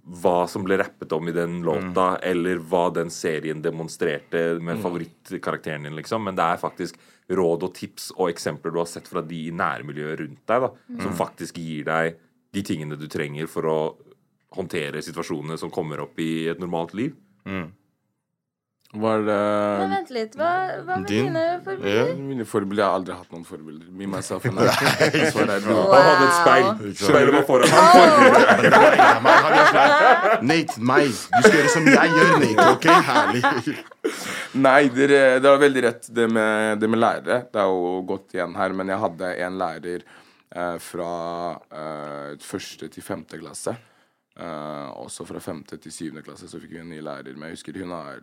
[0.05, 5.87] hva som ble rappet om i den låta, eller hva den serien demonstrerte med favorittkarakteren
[5.89, 6.25] din, liksom.
[6.25, 6.99] Men det er faktisk
[7.33, 10.71] råd og tips og eksempler du har sett fra de i nærmiljøet rundt deg, da,
[11.03, 12.19] som faktisk gir deg
[12.53, 13.79] de tingene du trenger for å
[14.55, 17.17] håndtere situasjonene som kommer opp i et normalt liv.
[18.95, 20.35] Var Men det vent litt.
[20.39, 20.51] Hva,
[20.87, 21.27] hva med Din?
[21.29, 22.11] dine forbilder?
[22.19, 23.89] Mine forbilder Jeg har aldri hatt noen forbilder.
[23.91, 24.69] Me, myself and I.
[24.69, 25.79] Er no.
[25.91, 26.69] Han hadde et speil.
[27.01, 27.87] Speilet var foran ham.
[28.61, 30.45] Men det var jeg, meg, han gjør.
[30.51, 31.09] Nate, meg.
[31.35, 32.69] Du skal gjøre som jeg gjør, Nate.
[32.75, 32.87] ok?
[33.09, 33.79] Herlig.
[34.55, 37.41] Nei, dere, det var veldig rett, det med, det med lærere.
[37.51, 40.05] Det er jo gått igjen her, men jeg hadde en lærer
[40.55, 41.11] eh, fra
[41.75, 43.75] eh, første til femte klasse.
[44.39, 47.35] Eh, også fra femte til syvende klasse så fikk vi en ny lærer.
[47.35, 48.23] Men jeg husker hun har,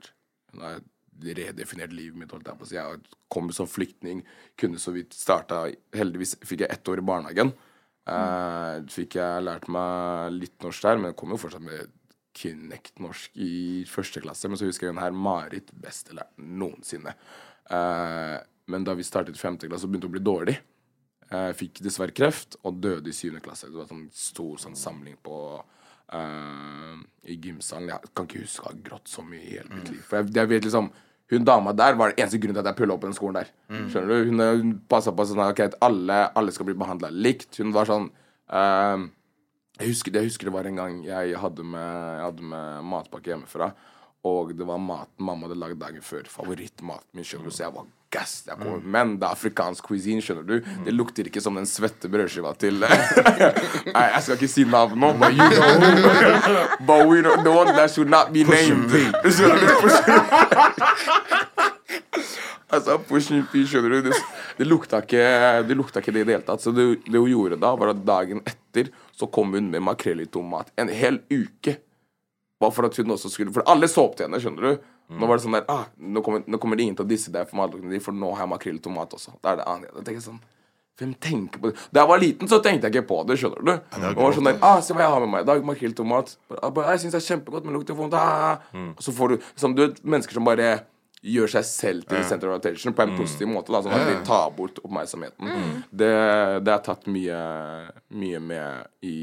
[0.51, 0.81] hun har
[1.37, 2.31] redefinert livet mitt.
[2.33, 2.77] Holdt jeg på å si.
[2.77, 4.23] Jeg kom som flyktning,
[4.59, 7.53] kunne så vidt starta Heldigvis fikk jeg ett år i barnehagen.
[8.09, 11.91] Eh, fikk jeg lært meg litt norsk der, men jeg kom jo fortsatt med
[12.37, 14.49] Kinect-norsk i første klasse.
[14.49, 17.15] Men så husker jeg hun her Marit, beste læreren noensinne.
[17.69, 18.37] Eh,
[18.71, 20.57] men da vi startet femte klasse så begynte å bli dårlig,
[21.29, 23.69] eh, fikk dessverre kreft og døde i syvende klasse.
[23.69, 25.35] Det var sånn stor sånn samling på
[26.17, 26.97] eh,
[27.31, 27.93] i gymsalen.
[27.93, 30.03] Jeg kan ikke huske å ha grått så mye i hele mitt liv.
[30.07, 30.91] For jeg, jeg vet liksom
[31.31, 33.51] hun dama der var den eneste grunnen til at jeg pulla opp den skolen der.
[33.71, 34.27] Skjønner du?
[34.27, 37.55] Hun, hun passa på sånn at okay, alle, alle skal bli behandla likt.
[37.61, 38.09] Hun var sånn
[38.51, 39.05] uh,
[39.77, 41.79] jeg, husker, jeg husker det var en gang jeg hadde med,
[42.17, 43.71] jeg hadde med matpakke hjemmefra.
[44.27, 46.27] Og det var maten mamma hadde lagd dagen før.
[46.29, 47.25] Favorittmaten min.
[47.25, 48.33] skjønner du Så jeg var gass.
[48.45, 50.67] Jeg kom, Men det er afrikansk cuisine, skjønner du.
[50.85, 55.13] Det lukter ikke som den svette brødskiva til Nei, jeg skal ikke si navn nå,
[55.17, 55.71] but you know.
[56.87, 58.91] But we know, the one that should not be named.
[59.37, 59.67] Skjønner du?
[62.71, 64.09] Altså, pushing pee, skjønner du?
[64.09, 64.19] Det,
[64.59, 65.23] det, lukta ikke,
[65.67, 66.63] det lukta ikke det i det hele tatt.
[66.63, 70.23] Så det, det hun gjorde da, var at dagen etter så kom hun med makrell
[70.23, 70.71] i tomat.
[70.79, 71.75] En hel uke.
[72.61, 74.87] Bare for at hun også skulle For alle så opp til henne, skjønner du.
[75.17, 77.33] Nå var det sånn der ah, nå, kommer, nå kommer det ingen til å disse
[77.33, 79.33] deg for matluktene din, for nå har jeg makrell i tomat også.
[79.43, 79.95] Da er det annet.
[79.97, 80.41] Jeg tenker sånn
[81.01, 81.79] Hvem tenker på det?
[81.89, 83.37] Da jeg var liten, så tenkte jeg ikke på det.
[83.41, 83.71] skjønner du?
[83.97, 85.63] Det var sånn der, ah, Se hva jeg har med meg i dag.
[85.65, 86.35] Makrell i tomat.
[86.61, 88.13] Ah, Jeg syns det er kjempegodt, men lukter vondt.
[88.19, 88.61] Ah.
[88.75, 90.69] Og så får du sånn, du vet, mennesker som bare
[91.21, 93.73] gjør seg selv til center of attention på en positiv måte.
[93.73, 95.51] Da, sånn at de tar bort oppmerksomheten.
[95.89, 96.13] Det,
[96.65, 97.41] det har tatt mye,
[98.21, 99.17] mye med i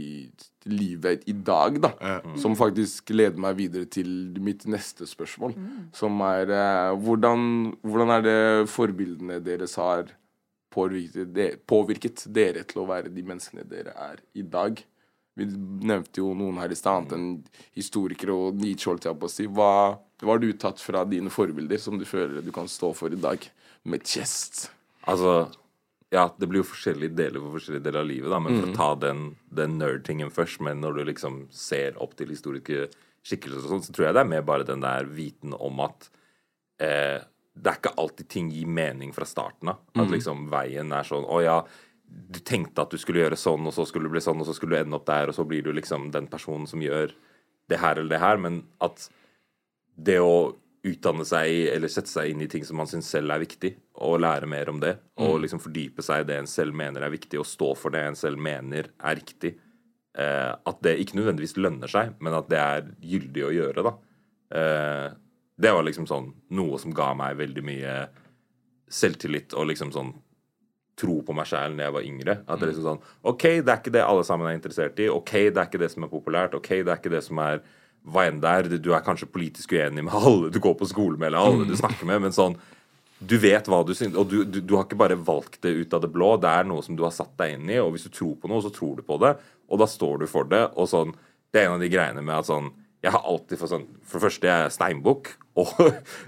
[0.71, 1.91] livet i dag, da.
[2.41, 4.09] Som faktisk leder meg videre til
[4.45, 5.55] mitt neste spørsmål.
[5.97, 8.39] Som er eh, hvordan, hvordan er det
[8.73, 10.11] forbildene deres har
[10.75, 14.81] påvirket, de- påvirket dere til å være de menneskene dere er i dag?
[15.39, 17.29] Vi nevnte jo noen her i stad, annet enn
[17.79, 19.47] historikere og Nietzsche, holdt jeg på å si.
[19.47, 19.71] Hva,
[20.25, 23.21] hva har du tatt fra dine forbilder som du føler du kan stå for i
[23.23, 23.39] dag,
[23.87, 24.67] med chest?
[25.07, 25.47] Altså
[26.15, 28.77] Ja, det blir jo forskjellige deler for forskjellige deler av livet, da, men for å
[28.77, 32.87] ta den, den nerd-tingen først, men når du liksom ser opp til historiske
[33.29, 36.09] skikkelser og sånn, så tror jeg det er mer bare den der viten om at
[36.81, 37.19] eh,
[37.59, 39.83] det er ikke alltid ting gir mening fra starten av.
[39.99, 41.57] At liksom veien er sånn Å ja,
[42.07, 44.55] du tenkte at du skulle gjøre sånn, og så skulle du bli sånn, og så
[44.57, 47.13] skulle du ende opp der, og så blir du liksom den personen som gjør
[47.69, 49.09] det her eller det her, men at
[49.99, 50.55] det å
[50.87, 53.73] utdanne seg eller sette seg inn i ting som man syns selv er viktig,
[54.05, 57.15] og lære mer om det, og liksom fordype seg i det en selv mener er
[57.15, 59.57] viktig, og stå for det en selv mener er riktig,
[60.19, 63.97] eh, at det ikke nødvendigvis lønner seg, men at det er gyldig å gjøre, da.
[64.59, 65.09] Eh,
[65.59, 67.99] det var liksom sånn noe som ga meg veldig mye
[68.89, 70.15] selvtillit og liksom sånn
[70.99, 72.37] tro på meg sjæl da jeg var yngre.
[72.47, 75.09] At det er liksom sånn OK, det er ikke det alle sammen er interessert i.
[75.11, 76.57] OK, det er ikke det som er populært.
[76.59, 77.63] OK, det er ikke det som er
[78.07, 78.69] hva enn det er.
[78.83, 81.77] Du er kanskje politisk uenig med alle du går på skole med, eller alle du
[81.79, 82.59] snakker med, men sånn
[83.19, 85.95] du vet hva du syns, og du, du, du har ikke bare valgt det ut
[85.97, 86.37] av det blå.
[86.39, 88.51] Det er noe som du har satt deg inn i, og hvis du tror på
[88.51, 89.33] noe, så tror du på det,
[89.67, 90.69] og da står du for det.
[90.79, 91.17] Og sånn,
[91.49, 92.67] Det er en av de greiene med at sånn
[93.01, 95.31] Jeg har alltid fått sånn For det første, jeg er steinbukk,
[95.63, 95.71] og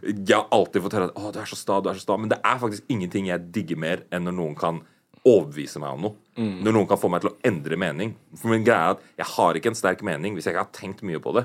[0.08, 2.16] jeg har alltid fått høre at 'Å, du er så sta, du er så sta',
[2.18, 4.80] men det er faktisk ingenting jeg digger mer enn når noen kan
[5.20, 6.16] overbevise meg om noe.
[6.64, 8.14] Når noen kan få meg til å endre mening.
[8.34, 10.72] For min greie er at jeg har ikke en sterk mening hvis jeg ikke har
[10.72, 11.44] tenkt mye på det.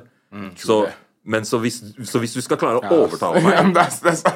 [0.60, 0.78] Så,
[1.26, 3.56] men så hvis, så hvis du skal klare å overtale meg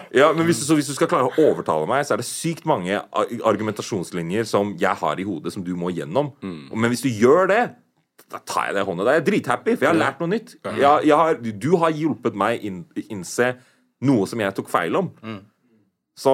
[0.21, 2.65] Ja, men hvis, så hvis du skal klare å overtale meg, så er det sykt
[2.69, 3.01] mange
[3.45, 6.31] argumentasjonslinjer som jeg har i hodet, som du må gjennom.
[6.73, 7.61] Men hvis du gjør det,
[8.29, 9.05] da tar jeg det i hånda.
[9.13, 10.55] Jeg er drithappy, for jeg har lært noe nytt.
[10.65, 13.53] Jeg, jeg har, du har hjulpet meg inn, innse
[14.05, 15.07] noe som jeg tok feil om.
[16.19, 16.33] Så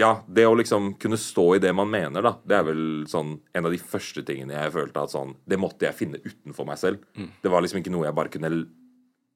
[0.00, 3.34] ja, det å liksom kunne stå i det man mener, da, det er vel sånn
[3.56, 6.80] en av de første tingene jeg følte at sånn Det måtte jeg finne utenfor meg
[6.80, 7.02] selv.
[7.42, 8.52] Det var liksom ikke noe jeg bare kunne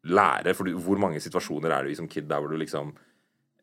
[0.05, 0.55] lære.
[0.57, 2.95] For hvor mange situasjoner er det i som kid der hvor du liksom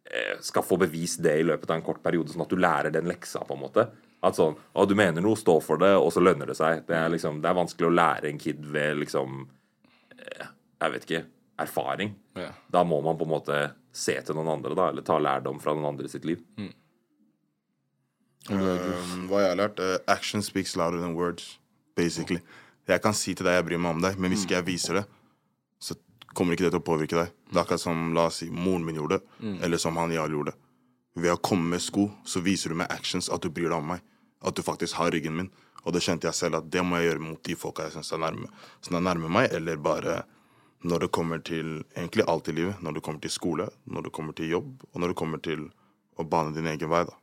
[0.06, 2.94] eh, skal få bevist det i løpet av en kort periode, sånn at du lærer
[2.94, 3.88] den leksa, på en måte.
[4.22, 6.84] At sånn Å, du mener noe, stå for det, og så lønner det seg.
[6.86, 9.48] Det er liksom Det er vanskelig å lære en kid ved liksom
[10.18, 10.50] eh,
[10.82, 11.24] Jeg vet ikke
[11.62, 12.14] erfaring.
[12.38, 12.52] Ja.
[12.74, 13.58] Da må man på en måte
[13.94, 16.42] se til noen andre, da, eller ta lærdom fra noen andre sitt liv.
[18.50, 19.80] Um, hva jeg har lært?
[19.80, 21.60] Uh, action speaks louder than words,
[21.96, 22.42] basically.
[22.90, 24.98] Jeg kan si til deg jeg bryr meg om deg, men hvis ikke jeg viser
[25.00, 25.04] det,
[25.82, 25.96] så
[26.34, 27.36] kommer ikke det til å påvirke deg.
[27.52, 30.34] Det er akkurat som la oss si, moren min gjorde det, eller som han Jarl
[30.34, 30.56] gjorde.
[31.22, 33.94] Ved å komme med sko, så viser du med actions at du bryr deg om
[33.94, 34.04] meg.
[34.42, 35.52] At du faktisk har ryggen min.
[35.86, 38.14] Og det kjente jeg selv at det må jeg gjøre mot de folka jeg syns
[38.16, 38.50] er nærme,
[38.82, 40.22] som er nærme meg, eller bare
[40.82, 42.82] når det kommer til egentlig alt i livet.
[42.82, 45.68] Når det kommer til skole, når det kommer til jobb, og når det kommer til
[46.18, 47.21] å bane din egen vei, da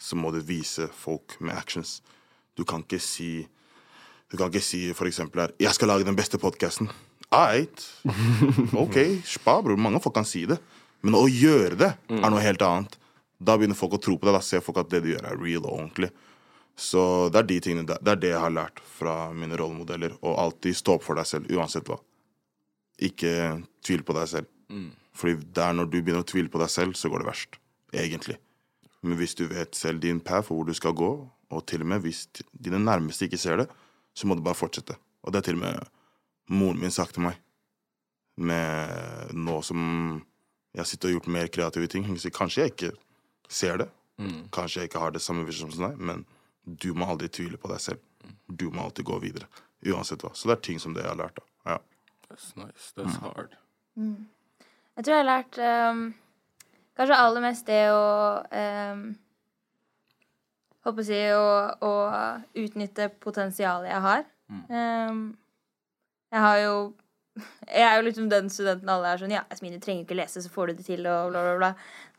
[0.00, 2.00] så må du vise folk med actions.
[2.56, 3.48] Du kan ikke si
[4.32, 6.90] Du kan ikke si for eksempel her 'Jeg skal lage den beste podkasten'.
[7.30, 7.84] Eit.
[8.84, 9.76] OK, spa, bror.
[9.76, 10.58] Mange folk kan si det.
[11.02, 12.96] Men å gjøre det er noe helt annet.
[13.38, 14.34] Da begynner folk å tro på deg.
[14.34, 16.10] Da ser folk at det du gjør, er real og ordentlig.
[16.74, 17.98] Så det er de tingene der.
[18.02, 20.16] Det er det jeg har lært fra mine rollemodeller.
[20.22, 22.00] Og alltid stå opp for deg selv, uansett hva.
[22.98, 24.46] Ikke tvil på deg selv.
[25.14, 27.58] Fordi det er når du begynner å tvile på deg selv, så går det verst.
[27.92, 28.38] Egentlig.
[29.04, 31.10] Men hvis du vet selv din path og hvor du skal gå,
[31.54, 33.66] og til og med hvis dine nærmeste ikke ser det,
[34.16, 34.96] så må du bare fortsette.
[35.22, 35.90] Og det har til og med
[36.54, 37.36] moren min sagt til meg.
[38.36, 39.82] Med nå som
[40.74, 42.06] jeg sitter og gjort mer kreative ting.
[42.08, 42.90] Hun sier kanskje jeg ikke
[43.52, 43.88] ser det,
[44.54, 46.24] kanskje jeg ikke har det samme visjon som deg, men
[46.64, 48.02] du må aldri tvile på deg selv.
[48.48, 49.46] Du må alltid gå videre.
[49.84, 50.32] Uansett hva.
[50.34, 51.38] Så det er ting som det jeg har lært.
[51.38, 51.74] da.
[51.74, 51.78] Ja.
[52.30, 52.90] That's nice.
[52.96, 53.54] That's hard.
[53.94, 56.04] Jeg tror jeg har lært ehm,
[56.96, 58.02] kanskje aller mest det å
[58.48, 59.04] um,
[60.84, 61.44] Håper å si å,
[61.80, 61.92] å
[62.60, 64.26] utnytte potensialet jeg har.
[64.68, 65.22] Ehm,
[66.28, 66.74] jeg har jo
[67.72, 70.42] Jeg er jo liksom den studenten alle er sånn Ja, Esmine, du trenger ikke lese,
[70.44, 71.70] så får du det til, og bla, bla, bla.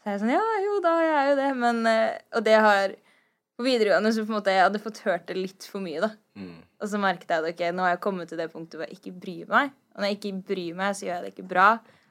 [0.02, 1.50] Så jeg er sånn Ja, jo da, jeg er jo det.
[1.62, 2.96] Men eh, Og det har
[3.56, 6.10] På videregående så på en måte jeg hadde fått hørt det litt for mye, da.
[6.82, 8.98] Og så merket jeg at ok, nå har jeg kommet til det punktet hvor jeg
[8.98, 9.70] ikke bryr meg.
[9.94, 11.68] Og når jeg ikke bryr meg, så gjør jeg det ikke bra.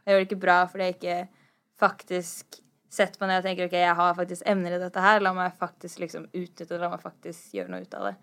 [0.07, 1.19] Jeg gjør det ikke bra fordi jeg ikke
[1.81, 2.61] faktisk
[2.95, 5.23] setter meg ned og tenker ok, jeg har faktisk emner i dette her.
[5.25, 6.81] La meg faktisk liksom utnytte det.
[6.83, 8.15] La meg faktisk gjøre noe ut av det.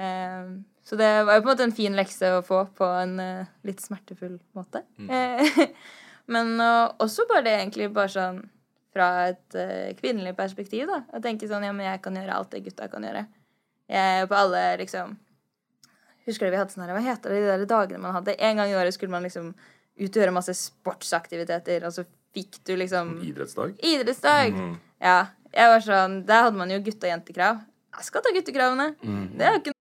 [0.00, 0.52] Um,
[0.86, 3.50] så det var jo på en måte en fin lekse å få på en uh,
[3.66, 4.82] litt smertefull måte.
[4.98, 5.68] Mm.
[6.34, 8.44] men uh, også bare det egentlig bare sånn
[8.94, 11.02] fra et uh, kvinnelig perspektiv, da.
[11.14, 13.26] Å tenke sånn ja, men jeg kan gjøre alt det gutta kan gjøre.
[13.90, 15.18] Jeg på alle liksom
[16.28, 18.36] Husker du vi hadde sånn her, Hva heter det de der dagene man hadde?
[18.38, 22.60] En gang i året skulle man liksom ut og gjøre masse sportsaktiviteter, altså så fikk
[22.64, 23.76] du liksom Idrettsdag?
[23.82, 24.56] Idrettsdag.
[25.00, 25.18] Ja.
[25.52, 27.60] Jeg var sånn Der hadde man jo gutte- og jentekrav.
[27.96, 28.94] Jeg skal ta guttekravene.
[29.36, 29.72] Det er jo ikke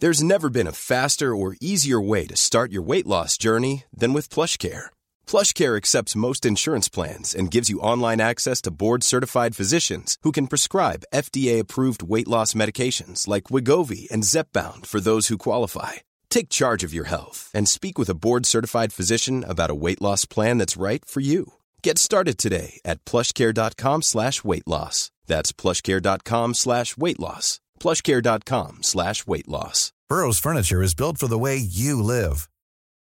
[0.00, 4.12] There's never been a faster or easier way to start your weight loss journey than
[4.12, 4.86] with PlushCare.
[5.28, 10.48] PlushCare accepts most insurance plans and gives you online access to board-certified physicians who can
[10.48, 15.92] prescribe FDA-approved weight loss medications like Wigovi and Zepbound for those who qualify.
[16.32, 20.24] Take charge of your health and speak with a board-certified physician about a weight loss
[20.24, 21.52] plan that's right for you.
[21.82, 25.10] Get started today at plushcare.com slash weight loss.
[25.26, 27.60] That's plushcare.com slash weight loss.
[27.78, 29.92] plushcare.com slash weight loss.
[30.08, 32.48] Burrow's furniture is built for the way you live.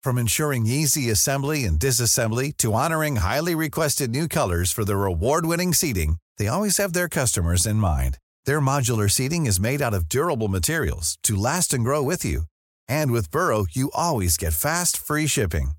[0.03, 5.73] From ensuring easy assembly and disassembly to honoring highly requested new colors for their award-winning
[5.73, 8.17] seating, they always have their customers in mind.
[8.43, 12.50] Their modular seating is made out of durable materials to last and grow with you.
[12.87, 15.71] And with Burrow, you always get fast, free shipping.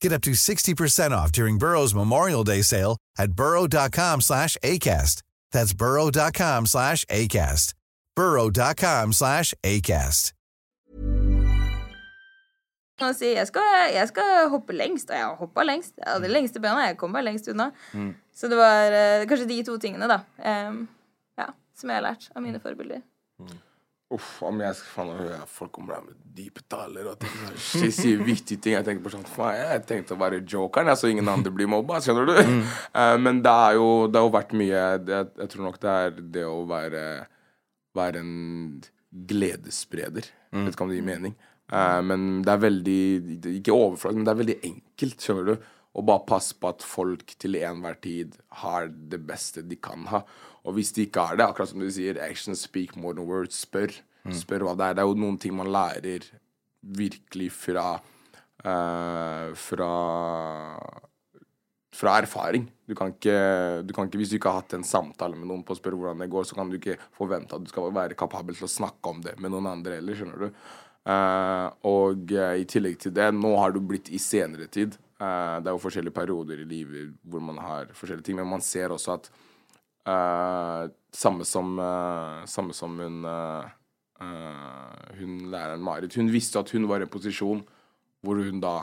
[0.00, 5.22] Get up to 60% off during Burrow's Memorial Day sale at burrow.com slash ACAST.
[5.52, 7.74] That's burrow.com slash ACAST.
[8.16, 10.32] burrow.com slash ACAST.
[13.08, 15.94] å si jeg skal, jeg skal hoppe lengst, og jeg har hoppa lengst.
[15.96, 16.26] Jeg hadde mm.
[16.26, 16.86] de lengste bena.
[16.90, 17.70] Jeg kom meg lengst unna.
[17.96, 18.12] Mm.
[18.36, 20.82] Så det var eh, kanskje de to tingene, da, em,
[21.40, 22.64] ja, som jeg har lært av mine mm.
[22.66, 23.02] forbilder.
[24.10, 27.34] Uff, om jeg skal faen høre folk kommer der med dype taler og ting.
[27.94, 28.74] sier viktige ting.
[28.74, 32.00] Jeg tenker på sånn Faen, jeg tenkte å være jokeren, så ingen andre blir mobba.
[32.02, 32.34] Skjønner du?
[32.90, 35.90] Eh, men det er jo Det har jo vært mye det, Jeg tror nok det
[35.90, 37.02] er det å være
[37.94, 38.32] Være en
[39.30, 40.26] gledesspreder.
[40.54, 41.36] Vet ikke om det gir mening.
[41.70, 43.02] Uh, men det er veldig
[43.60, 45.68] Ikke overfladisk, men det er veldig enkelt, skjønner du.
[45.98, 50.22] Og bare passe på at folk til enhver tid har det beste de kan ha.
[50.62, 53.58] Og hvis de ikke har det, akkurat som du sier, action speak more than words.
[53.64, 53.92] Spør.
[54.36, 54.96] Spør hva det er.
[54.96, 56.28] Det er jo noen ting man lærer
[56.80, 59.92] virkelig fra uh, Fra
[62.00, 62.68] fra erfaring.
[62.86, 63.34] Du kan, ikke,
[63.84, 65.98] du kan ikke, Hvis du ikke har hatt en samtale med noen på å spørre
[65.98, 68.70] hvordan det går, så kan du ikke forvente at du skal være kapabel til å
[68.70, 70.64] snakke om det med noen andre heller, skjønner du.
[71.10, 74.96] Uh, og uh, i tillegg til det, nå har du blitt i senere tid.
[75.20, 78.64] Eh, det er jo forskjellige perioder i livet hvor man har forskjellige ting, men man
[78.64, 79.30] ser også at
[80.08, 83.26] uh, samme som uh, Samme som hun
[85.20, 86.14] Hun læreren Marit.
[86.14, 87.62] Hun visste at hun var i en posisjon
[88.20, 88.82] hvor hun da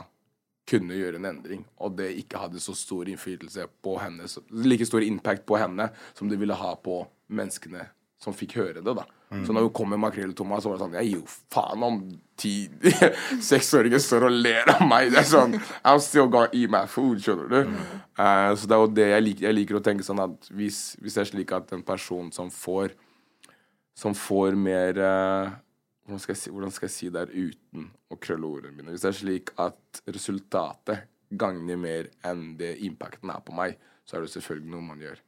[0.68, 5.04] kunne gjøre en endring, og det ikke hadde så stor innflytelse på henne, like stor
[5.06, 7.86] impact på henne som det ville ha på menneskene
[8.18, 9.04] som fikk høre det, da.
[9.28, 11.82] Så når hun kom med makrell Thomas, så var det sånn Jeg gir jo faen
[11.84, 11.98] om
[12.40, 12.52] ti
[13.50, 15.10] seksåringer står og ler av meg.
[15.12, 17.58] Det er sånn I'm still gonna eat my food, skjønner du.
[18.16, 19.46] Eh, så det er jo det jeg liker.
[19.50, 22.50] Jeg liker å tenke sånn at hvis, hvis det er slik at en person som
[22.54, 22.96] får
[23.98, 25.54] Som får mer uh,
[26.06, 28.92] hvordan skal, si, hvordan skal jeg si det her uten å krølle ordene mine?
[28.94, 33.74] Hvis det er slik at resultatet gagner mer enn det impacten er på meg,
[34.08, 35.20] så er det selvfølgelig noe man gjør.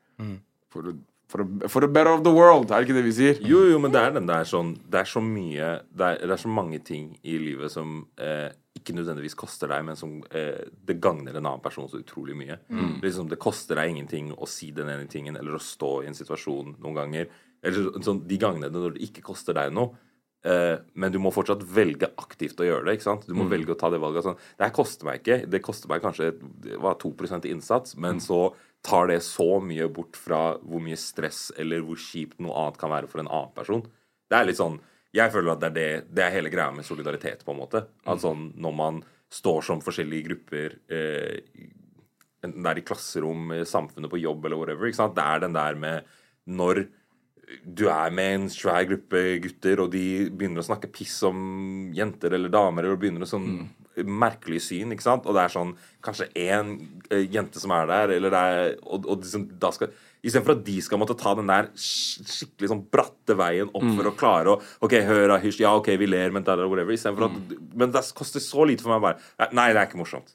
[0.72, 0.94] For, å,
[1.30, 3.42] for, for the better of the world, er det ikke det vi sier?
[3.46, 6.34] Jo, jo, men det er den der sånn Det er så mye Det er, det
[6.34, 8.48] er så mange ting i livet som eh,
[8.80, 12.56] ikke nødvendigvis koster deg, men som eh, det gagner en annen person så utrolig mye.
[13.02, 16.16] Liksom, det koster deg ingenting å si den ene tingen eller å stå i en
[16.16, 17.26] situasjon noen ganger.
[17.66, 19.98] Eller sånn, de gangene når det ikke koster deg noe.
[20.40, 22.96] Eh, men du må fortsatt velge aktivt å gjøre det.
[22.96, 23.26] ikke sant?
[23.28, 24.24] Du må velge å ta det valget.
[24.24, 24.38] Sånn.
[24.56, 25.42] Det her koster meg ikke.
[25.52, 26.30] Det koster meg kanskje
[26.64, 28.46] det var 2% innsats, men så
[28.86, 32.92] tar det så mye bort fra hvor mye stress eller hvor kjipt noe annet kan
[32.92, 33.82] være for en annen person.
[34.30, 36.86] Det er litt sånn Jeg føler at det er, det, det er hele greia med
[36.86, 37.80] solidaritet, på en måte.
[38.06, 41.66] At sånn når man står som forskjellige grupper eh,
[42.40, 44.88] Enten det er i klasserom, i samfunnet, på jobb eller whatever.
[44.88, 46.06] Det er den der med
[46.48, 46.86] når
[47.64, 52.36] du er med en svær gruppe gutter, og de begynner å snakke piss om jenter
[52.36, 53.50] eller damer, eller begynner å sånn
[54.06, 55.26] merkelig syn, ikke sant?
[55.26, 55.72] Og det er sånn
[56.04, 56.76] kanskje én
[57.10, 60.64] eh, jente som er der, eller det er Og, og liksom, da skal Istedenfor at
[60.66, 64.56] de skal måtte ta den der skikkelig sånn bratte veien opp for å klare å
[64.85, 66.92] OK, hør hysj, ja, OK, vi ler, men da, er whatever.
[66.92, 70.35] Istedenfor at Men det koster så lite for meg bare Nei, det er ikke morsomt.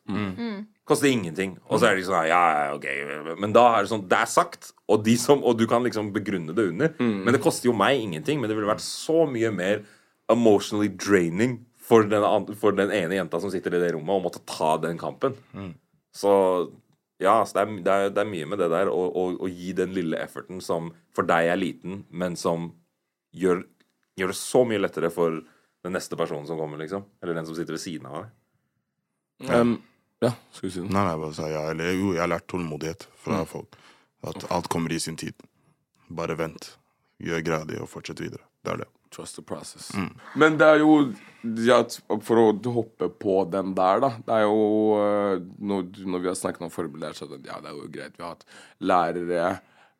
[0.85, 1.55] Koster ingenting.
[1.69, 2.87] Og så er de sånn Ja, ja, ok.
[3.41, 6.11] Men da er det sånn Det er sagt, og, de som, og du kan liksom
[6.15, 6.93] begrunne det under.
[7.01, 8.41] Men det koster jo meg ingenting.
[8.41, 9.85] Men det ville vært så mye mer
[10.29, 12.23] emotionally draining for den,
[12.57, 15.35] for den ene jenta som sitter i det rommet, og måtte ta den kampen.
[16.15, 16.31] Så
[17.21, 19.49] ja, altså, det, er, det, er, det er mye med det der å, å, å
[19.51, 22.73] gi den lille efforten som for deg er liten, men som
[23.35, 23.63] gjør,
[24.19, 25.39] gjør det så mye lettere for
[25.85, 27.05] den neste personen som kommer, liksom.
[27.23, 28.33] Eller den som sitter ved siden av deg.
[29.51, 29.75] Um,
[30.23, 30.89] ja, skal vi si det.
[30.89, 33.77] Nei, nei, jeg bare sa ja, eller jo, jeg har lært tålmodighet fra folk.
[34.25, 35.37] At alt kommer i sin tid.
[36.09, 36.73] Bare vent.
[37.21, 38.43] Gjør greia di og fortsett videre.
[38.65, 38.89] Det er det.
[39.15, 39.91] Trust the process.
[40.35, 40.97] Men det er jo
[41.63, 41.77] ja,
[42.25, 44.09] For å hoppe på den der, da.
[44.25, 47.61] Det er jo øh, Når, når vi har snakket om forbilder, så er det, ja,
[47.63, 48.17] det er jo greit.
[48.17, 48.47] Vi har hatt
[48.81, 49.47] lærere.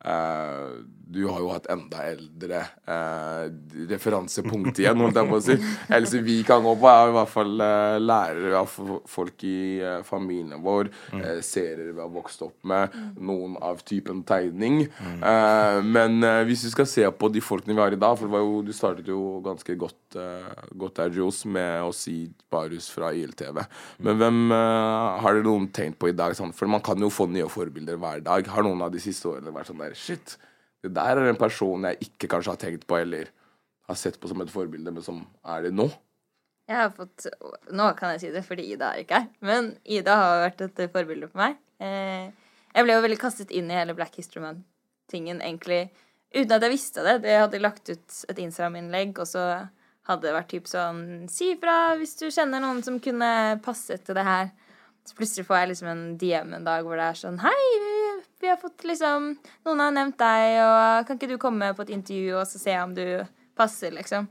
[0.04, 3.46] Eh, du har jo hatt enda eldre uh,
[3.86, 5.54] referansepunkt igjen, holdt jeg på å si.
[5.94, 8.56] Ellers vi kan gå på, er i hvert fall uh, lærere.
[8.56, 10.90] Har folk i uh, familien vår.
[11.14, 12.90] eh, serier vi har vokst opp med.
[13.22, 14.82] Noen av typen tegning.
[14.86, 18.34] Eh, men hvis vi skal se på de folkene vi har i dag For det
[18.34, 22.16] var jo, du startet jo ganske godt, uh, godt der, Jules, med å si
[22.52, 23.62] Barus fra ILTV.
[24.06, 26.34] Men hvem eh, har dere noen tenkt på i dag?
[26.38, 26.54] Sånn?
[26.56, 28.50] For man kan jo få nye forbilder hver dag.
[28.52, 30.36] Har noen av de siste årene vært sånn der Shit,
[30.84, 33.30] det der er en person jeg ikke kanskje har tenkt på, eller
[33.86, 35.88] har sett på som et forbilde, men som er det nå?
[36.66, 37.28] Jeg har fått
[37.70, 40.82] Nå kan jeg si det fordi Ida er ikke her, men Ida har vært et
[40.90, 41.60] forbilde for meg.
[41.78, 42.32] Eh,
[42.74, 45.86] jeg ble jo veldig kastet inn i hele Black History Month-tingen, egentlig,
[46.34, 47.20] uten at jeg visste det.
[47.24, 49.46] Jeg hadde lagt ut et Instagram-innlegg, og så
[50.06, 51.00] hadde det vært typ sånn
[51.32, 54.50] Si ifra hvis du kjenner noen som kunne passe til det her.
[55.06, 57.62] Så plutselig får jeg liksom en DM en dag hvor det er sånn Hei,
[58.40, 59.30] vi, har fått liksom
[59.66, 62.76] Noen har nevnt deg, og kan ikke du komme på et intervju og så se
[62.82, 63.04] om du
[63.56, 64.28] passer, liksom?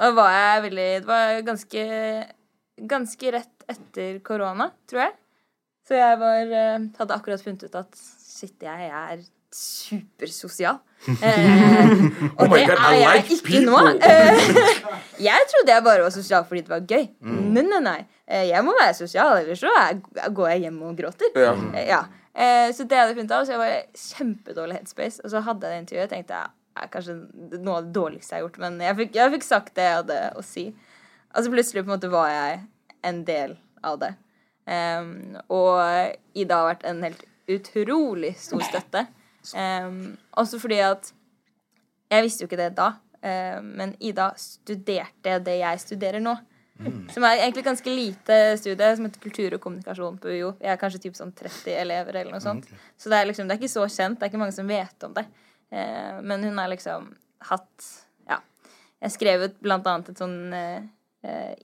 [0.00, 1.82] Og da var jeg veldig Det var ganske
[2.90, 5.12] Ganske rett etter korona, tror jeg.
[5.88, 9.20] Så jeg var eh, Hadde akkurat funnet ut at shit, jeg er
[9.52, 10.78] supersosial.
[11.24, 11.90] Eh,
[12.36, 13.78] og Oh det God, er jeg like ikke nå.
[14.04, 14.40] Eh,
[15.30, 17.06] jeg trodde jeg bare var sosial fordi det var gøy.
[17.24, 18.00] Nei, nei, nei.
[18.28, 19.72] Eh, Jeg må være sosial, ellers så
[20.36, 21.32] går jeg hjem og gråter.
[21.40, 21.54] Ja.
[21.88, 22.00] Ja.
[22.34, 23.44] Eh, så det hadde funnet av.
[23.44, 25.22] Så jeg var i kjempedårlig headspace.
[25.24, 26.12] Og så hadde jeg det intervjuet.
[26.14, 27.16] tenkte jeg er kanskje
[27.58, 28.60] noe av det dårligste jeg har gjort.
[28.64, 30.66] Men jeg fikk, jeg fikk sagt det jeg hadde å si.
[31.30, 32.60] Og så plutselig på en måte var jeg
[33.06, 34.12] en del av det.
[34.70, 35.80] Um, og
[36.36, 39.06] Ida har vært en helt utrolig stor støtte.
[39.56, 41.14] Um, også fordi at
[42.10, 42.88] Jeg visste jo ikke det da,
[43.22, 46.32] um, men Ida studerte det jeg studerer nå.
[47.12, 50.52] Som er egentlig ganske lite studie, som heter kultur og kommunikasjon på UiO.
[50.60, 52.68] Jeg er kanskje typ sånn 30 elever eller noe sånt.
[52.96, 54.18] Så det er liksom, det er ikke så kjent.
[54.18, 55.26] Det er ikke mange som vet om det.
[55.70, 57.10] Eh, men hun har liksom
[57.50, 57.90] hatt
[58.30, 58.40] Ja.
[59.02, 60.80] Jeg skrev ut blant annet et sånn eh,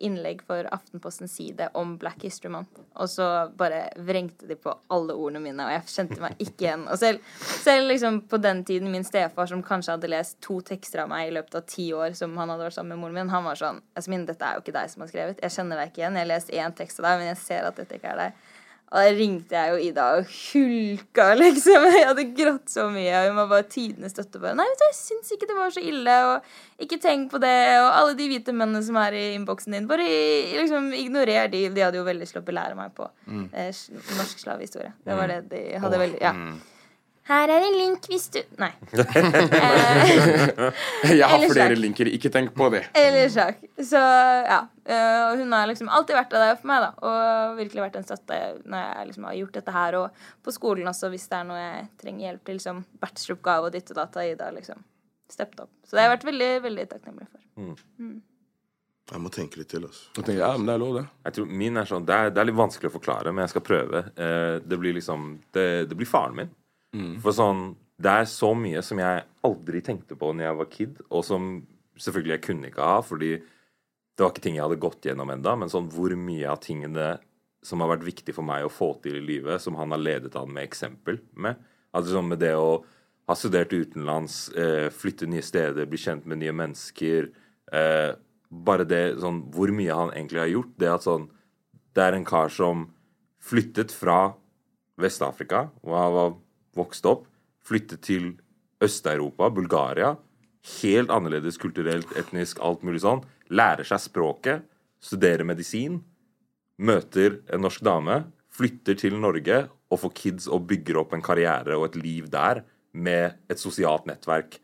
[0.05, 2.81] innlegg for Aftenpostens side om Black History Month.
[3.01, 6.85] Og så bare vrengte de på alle ordene mine, og jeg kjente meg ikke igjen.
[6.93, 7.25] Og selv,
[7.65, 11.31] selv liksom på den tiden min stefar, som kanskje hadde lest to tekster av meg
[11.31, 13.61] i løpet av ti år, som han hadde vært sammen med moren min, han var
[13.61, 15.41] sånn Jasmin, dette er jo ikke deg som har skrevet.
[15.41, 16.21] Jeg kjenner deg ikke igjen.
[16.21, 18.45] Jeg har lest én tekst av deg, men jeg ser at dette ikke er deg.
[18.87, 21.87] Og da ringte jeg jo Ida og hulka, liksom.
[21.99, 23.11] Jeg hadde grått så mye.
[23.19, 24.39] Og hun var bare tidenes støtte.
[24.39, 26.15] Bare, Nei, vet du, jeg syns ikke det var så ille.
[26.31, 27.57] Og ikke tenk på det.
[27.83, 31.65] Og alle de hvite mennene som er i innboksen din, bare liksom ignorer de.
[31.75, 33.75] De hadde jo veldig sluppet lære meg på eh,
[34.21, 34.95] norsk slavehistorie.
[35.03, 36.33] Det var det de hadde veldig Ja.
[37.27, 38.69] Her er en link hvis du Nei.
[39.67, 41.81] Eh, Jeg har flere sjakk.
[41.83, 42.85] linker, ikke tenk på det.
[42.95, 43.59] eller sjakk.
[43.83, 44.61] Så ja.
[44.87, 46.91] eh, Og hun har liksom alltid vært der for meg, da.
[47.09, 49.99] Og virkelig vært en støtte når jeg liksom har gjort dette her.
[50.01, 53.75] Og på skolen også, hvis det er noe jeg trenger hjelp til, som bacheloroppgave og
[53.75, 54.85] ditt og datt, Ida liksom
[55.33, 55.73] steppet opp.
[55.83, 57.43] Så det har jeg vært veldig, veldig takknemlig for.
[59.07, 60.05] Jeg må tenke litt til, altså.
[60.19, 61.05] Jeg tenker, ja, men det er lov, det.
[61.29, 63.53] Jeg tror min er sånn, det er, det er litt vanskelig å forklare, men jeg
[63.55, 64.01] skal prøve.
[64.19, 66.51] Eh, det blir liksom Det, det blir faren min.
[67.23, 70.99] For sånn Det er så mye som jeg aldri tenkte på når jeg var kid,
[71.09, 71.47] og som
[71.97, 75.55] selvfølgelig jeg kunne ikke ha, fordi det var ikke ting jeg hadde gått gjennom enda,
[75.57, 77.07] men sånn hvor mye av tingene
[77.65, 80.37] som har vært viktig for meg å få til i livet, som han har ledet
[80.37, 81.57] an med eksempel med.
[81.97, 82.85] Altså sånn med det å
[83.27, 87.31] ha studert utenlands, eh, flytte nye steder, bli kjent med nye mennesker.
[87.73, 88.13] Eh,
[88.51, 90.79] bare det sånn Hvor mye han egentlig har gjort.
[90.79, 91.31] Det at sånn
[91.93, 92.93] Det er en kar som
[93.41, 94.35] flyttet fra
[95.01, 96.35] Vest-Afrika, hvor han var
[96.77, 97.27] vokst opp,
[97.67, 98.35] flyttet til
[98.83, 100.15] Øst-Europa, Bulgaria.
[100.81, 103.25] Helt annerledes kulturelt, etnisk, alt mulig sånn.
[103.49, 104.67] Lærer seg språket,
[105.03, 106.01] studerer medisin
[106.77, 108.23] møter en norsk dame,
[108.53, 112.63] flytter til Norge og får kids og bygger opp en karriere og et liv der
[112.97, 114.59] med et sosialt nettverk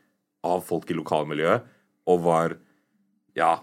[0.46, 1.62] av folk i lokalmiljøet,
[2.10, 2.56] og var
[3.38, 3.60] ja,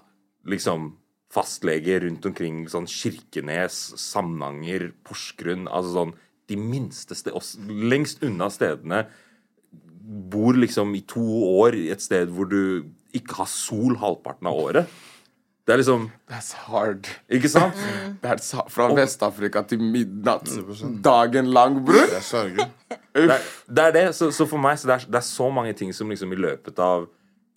[0.47, 0.93] liksom
[1.33, 6.13] fastlege rundt omkring sånn Kirkenes, Samnanger, Porsgrunn Altså sånn
[6.49, 9.03] de minste stedene, lengst unna stedene
[10.33, 11.21] bor liksom i to
[11.61, 14.99] år i et sted hvor du ikke har sol halvparten av året.
[15.69, 17.07] Det er liksom That's hard.
[17.29, 17.77] Ikke sant?
[18.23, 18.39] Det er
[18.73, 20.49] Fra Vest-Afrika til midnatt.
[21.05, 22.09] Dagen lang, bror.
[22.09, 23.37] Det er det.
[23.77, 24.03] Er det.
[24.17, 26.41] Så, så for meg så det er, det er så mange ting som liksom i
[26.41, 27.05] løpet av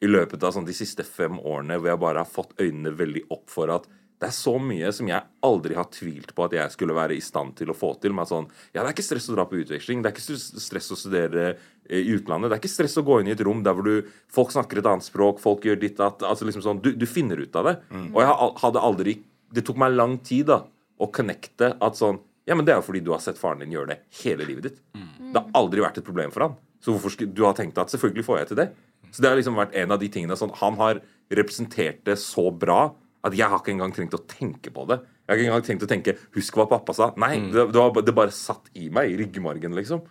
[0.02, 3.24] I løpet av sånn de siste fem årene hvor jeg bare har fått øynene veldig
[3.32, 3.88] opp for at
[4.22, 7.22] det er så mye som jeg aldri har tvilt på at jeg skulle være i
[7.24, 8.12] stand til å få til.
[8.14, 10.92] Men sånn, ja, Det er ikke stress å dra på utveksling, det er ikke stress-
[10.94, 11.46] å studere
[11.90, 12.52] eh, i utlandet.
[12.52, 14.78] Det er ikke stress å gå inn i et rom der hvor du, folk snakker
[14.78, 17.66] et annet språk, folk gjør ditt at, altså liksom sånn, du, du finner ut av
[17.66, 17.74] det.
[18.14, 19.16] Og jeg hadde aldri
[19.52, 20.62] Det tok meg lang tid da
[21.02, 23.74] å connecte at sånn Ja, men det er jo fordi du har sett faren din
[23.74, 24.78] gjøre det hele livet ditt.
[24.94, 26.54] Det har aldri vært et problem for han.
[26.80, 28.70] Så hvorfor skulle du ha tenkt at selvfølgelig får jeg til det?
[29.12, 32.48] Så det har liksom vært en av de tingene sånn Han har representert det så
[32.50, 32.92] bra
[33.22, 34.98] at jeg har ikke engang trengt å tenke på det.
[35.22, 37.12] Jeg har ikke engang tenkt å tenke 'husk hva pappa sa'.
[37.16, 40.02] Nei, det, det, var, det bare satt i meg, i ryggmargen, liksom.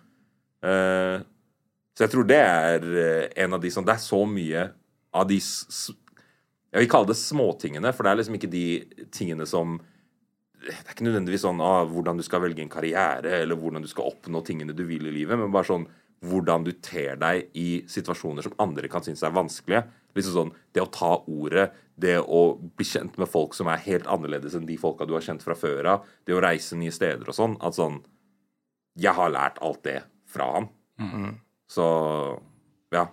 [0.62, 1.20] Uh,
[1.92, 4.60] så jeg tror det er eh, en av de som Det er så mye
[5.12, 8.66] av de Jeg vil kalle det småtingene, for det er liksom ikke de
[9.12, 9.80] tingene som
[10.62, 13.88] det er ikke nødvendigvis sånn ah, hvordan du skal velge en karriere, eller hvordan du
[13.90, 15.88] skal oppnå tingene du vil i livet, men bare sånn
[16.30, 19.82] hvordan du ter deg i situasjoner som andre kan synes er vanskelige.
[20.16, 24.06] Liksom sånn, Det å ta ordet, det å bli kjent med folk som er helt
[24.10, 27.28] annerledes enn de folka du har kjent fra før av, det å reise nye steder
[27.28, 27.56] og sånn.
[27.60, 28.02] At sånn
[28.98, 30.68] Jeg har lært alt det fra han.
[31.68, 31.84] Så
[32.92, 33.06] ja.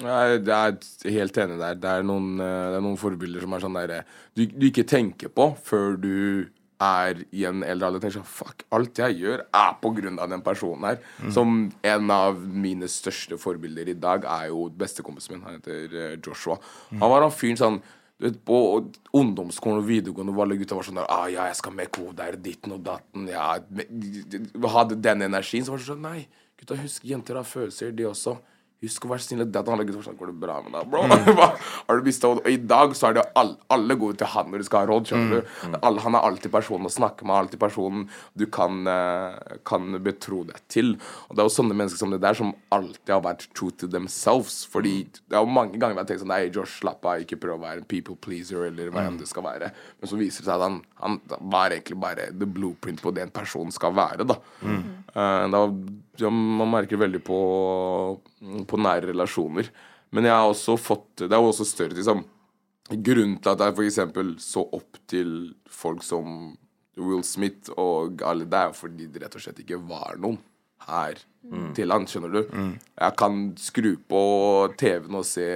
[0.00, 1.74] Jeg det er helt enig der.
[1.80, 4.04] Det er noen, eh, det er noen forbilder som er sånn der
[4.34, 6.50] du, du ikke tenker på før du
[6.80, 8.02] er i en eldre alder.
[8.02, 11.00] Tenker sånn Fuck, alt jeg gjør, er på grunn av den personen her.
[11.34, 15.46] Som en av mine største forbilder i dag er jo bestekompisen min.
[15.46, 16.40] Han heter Joshua.
[16.40, 16.58] Joshua.
[17.00, 17.80] Han var han fyren sånn
[18.20, 18.56] du vet, På
[19.16, 22.36] ungdomsskolen og videregående var alle gutta var sånn der ah, ja, jeg skal med koder,
[22.36, 23.28] ditten og datten.
[23.30, 23.54] Ja,
[24.74, 25.64] hadde den energien.
[25.64, 26.26] Så var det sånn Nei,
[26.60, 28.36] gutta, husk, jenter har følelser, de også.
[28.80, 29.42] Husk å være snill.
[29.44, 31.02] Det legger var sånn, Går det bra med deg, bro?
[31.36, 31.48] Hva?
[31.84, 32.30] Har du hodet?
[32.40, 34.88] Og i dag så er det alle, alle gode til han når de skal ha
[34.88, 35.10] råd.
[35.10, 35.76] skjønner du?
[35.84, 38.06] Alle, han er alltid personen å snakke med, alltid personen
[38.40, 40.94] du kan, eh, kan betro deg til.
[41.28, 43.90] Og det er jo sånne mennesker som det der som alltid har vært true to
[43.90, 44.62] themselves.
[44.72, 47.40] Fordi det er jo mange ganger vi har tenkt sånn Nei, Josh, slapp av, ikke
[47.42, 49.72] prøv å være en people pleaser, eller hva enn det skal være.
[50.00, 51.20] Men så viser det seg at han, han
[51.52, 54.40] var egentlig bare the blueprint på det en person skal være, da.
[54.64, 55.66] Eh, da
[56.22, 57.38] ja, man merker veldig på,
[58.68, 59.70] på nære relasjoner.
[60.14, 62.24] Men jeg har også fått Det er jo også større liksom
[62.90, 66.56] Grunnen til at jeg eksempel så opp til folk som
[66.98, 70.40] Will Smith og alle det, er jo fordi det rett og slett ikke var noen
[70.88, 71.20] her
[71.74, 72.40] til han, skjønner du.
[73.00, 74.20] Jeg kan skru på
[74.78, 75.46] TV-en og se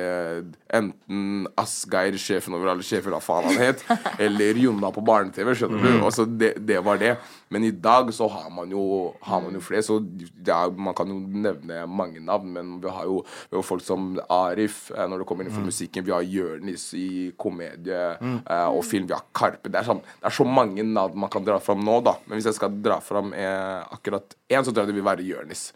[0.75, 3.85] enten Asgeir, sjefen over alle sjefer, hva faen han het,
[4.25, 5.91] eller Jonna på barne-TV, skjønner du.
[6.01, 7.13] Altså, det, det var det.
[7.55, 10.01] Men i dag så har man jo, har man jo flere, så
[10.47, 13.21] ja, man kan jo nevne mange navn, men vi har jo,
[13.51, 16.89] vi har folk som Arif eh, når det kommer inn for musikken, vi har Jørnis
[16.99, 19.71] i komedie eh, og film, vi har Karpe.
[19.71, 22.17] Det er, sånn, det er så mange navn man kan dra fram nå, da.
[22.25, 25.29] Men hvis jeg skal dra fram eh, akkurat én, så tror jeg det vil være
[25.29, 25.69] Jørnis.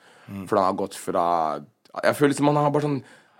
[0.48, 1.24] For han har gått fra
[2.04, 2.98] Jeg føler liksom han har bare sånn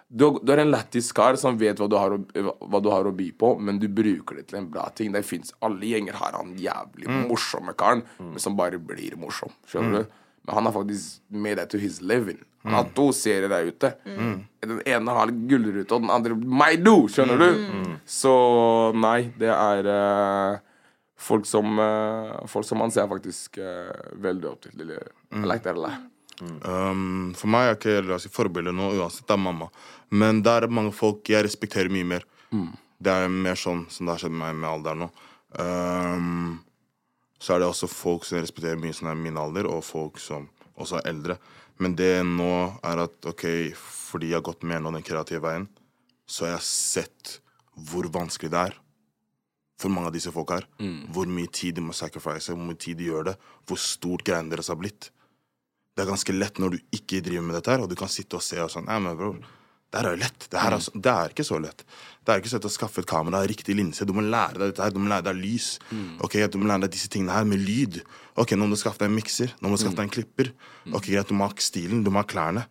[0.09, 3.13] du, du er en lættis kar som vet hva du, har hva du har å
[3.13, 5.13] by på, men du bruker det til en bra ting.
[5.13, 9.53] Det finnes, Alle gjenger har han jævlig morsomme karen, men som bare blir morsom.
[9.69, 10.17] Skjønner du?
[10.49, 12.41] Men han har faktisk made it to his living.
[12.65, 13.93] Han har to serier der ute.
[14.65, 16.97] Den ene har gullrute, og den andre Maido!
[17.13, 17.93] Skjønner du?
[18.09, 18.33] Så
[18.97, 20.59] nei, det er uh,
[21.21, 23.93] folk som uh, Folk som han ser faktisk uh,
[24.25, 24.79] veldig opp til.
[24.81, 25.03] Lille.
[25.37, 26.09] I like that a lot.
[26.41, 29.71] Um, for meg er ikke altså, forbildet nå, uansett det er mamma.
[30.11, 32.27] Men det er mange folk jeg respekterer mye mer.
[32.99, 35.11] Det er mer sånn som det har skjedd med meg med alderen nå.
[35.59, 36.59] Um,
[37.39, 40.19] så er det også folk som jeg respekterer mye som er min alder, og folk
[40.23, 41.39] som også er eldre.
[41.79, 43.45] Men det nå er at ok,
[43.79, 45.69] fordi jeg har gått mer nå den kreative veien,
[46.29, 47.39] så har jeg sett
[47.89, 48.79] hvor vanskelig det er
[49.79, 50.67] for mange av disse folk her.
[51.15, 53.37] Hvor mye tid de må sacrifice, hvor mye tid de gjør det,
[53.67, 55.13] hvor stort greiene deres har blitt.
[55.99, 58.39] Det er ganske lett når du ikke driver med dette her, og du kan sitte
[58.39, 59.35] og se og sånn Nei, men bror,
[59.91, 60.45] det her er jo lett.
[60.53, 61.83] Det, her er, så- det er ikke så lett.
[62.23, 64.05] Det er ikke så lett å skaffe et kamera, riktig linse.
[64.07, 64.91] Du må lære deg dette her.
[64.95, 65.79] Du må lære deg lys.
[66.23, 68.03] Ok, Du må lære deg disse tingene her med lyd.
[68.37, 69.55] Ok, Nå må du skaffe deg en mikser.
[69.63, 70.53] Nå må du skaffe deg en klipper.
[70.93, 72.05] Ok, Greit, du må ha stilen.
[72.05, 72.67] Du må ha klærne.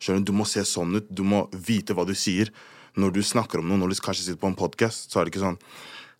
[0.00, 1.06] Skjønner Du Du må se sånn ut.
[1.14, 2.48] Du må vite hva du sier.
[2.96, 5.34] Når du snakker om noe, når du kanskje sitter på en podkast, så er det
[5.34, 5.58] ikke sånn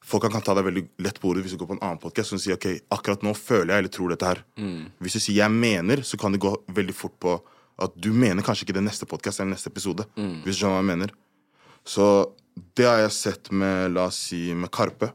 [0.07, 2.32] Folk kan ta deg veldig lett på ordet hvis du går på en annen podkast
[2.36, 4.42] og sier ok, akkurat nå føler jeg eller tror dette her.
[5.02, 7.40] Hvis du sier 'jeg mener', så kan det gå veldig fort på
[7.78, 10.07] at du mener kanskje ikke det neste podkast eller neste episode.
[10.44, 11.11] Hvis du skjønner hva jeg mener.
[11.84, 12.32] Så
[12.74, 15.12] det har jeg sett med, la oss si, med Karpe.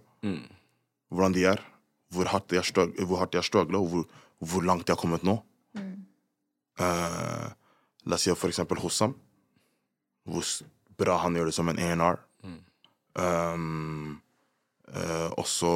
[1.11, 1.59] Hvordan de er.
[2.11, 4.05] Hvor hardt de har strug- hvor hardt de har strugla, og hvor,
[4.43, 5.41] hvor langt de har kommet nå.
[6.79, 7.49] Uh,
[8.05, 9.15] la oss si for eksempel Hossam.
[10.27, 10.43] Hvor
[10.97, 12.19] bra han gjør det som en A&R.
[12.43, 14.30] Um, eh,
[15.39, 15.71] også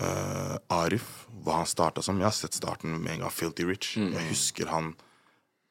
[0.00, 2.18] eh, Arif, hva han starta som.
[2.20, 3.34] Jeg har sett starten med en gang.
[3.34, 3.96] Filty Rich.
[3.98, 4.94] Jeg husker han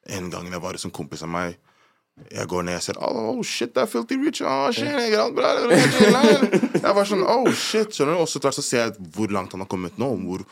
[0.08, 1.58] en gang jeg var hos en kompis av meg.
[2.34, 4.40] Jeg går ned og ser Oh shit, det er Filty Rich.
[4.42, 7.92] Oh, shit, jeg, er bra, det er jeg var sånn Oh shit.
[7.94, 8.22] Skjønner du?
[8.24, 10.42] Og så etter hvert så ser jeg hvor langt han har kommet nå, og hvor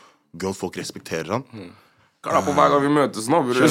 [0.45, 1.43] godt folk respekterer han.
[2.23, 3.41] Klapper på hver gang vi møtes nå.
[3.49, 3.67] bror.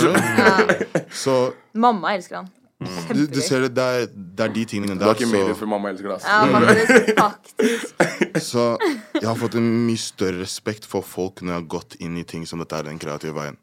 [1.25, 1.33] Så
[1.77, 2.51] Mamma elsker han.
[2.79, 5.61] Du, du ser det, det er, det er de tingene Du har ikke medier Så,
[5.63, 6.17] for mamma elsker deg.
[6.19, 6.27] ass.
[6.29, 8.03] Ja, faktisk.
[8.51, 8.65] så
[9.17, 12.27] jeg har fått en mye større respekt for folk når jeg har gått inn i
[12.29, 13.57] ting som dette er den kreative veien.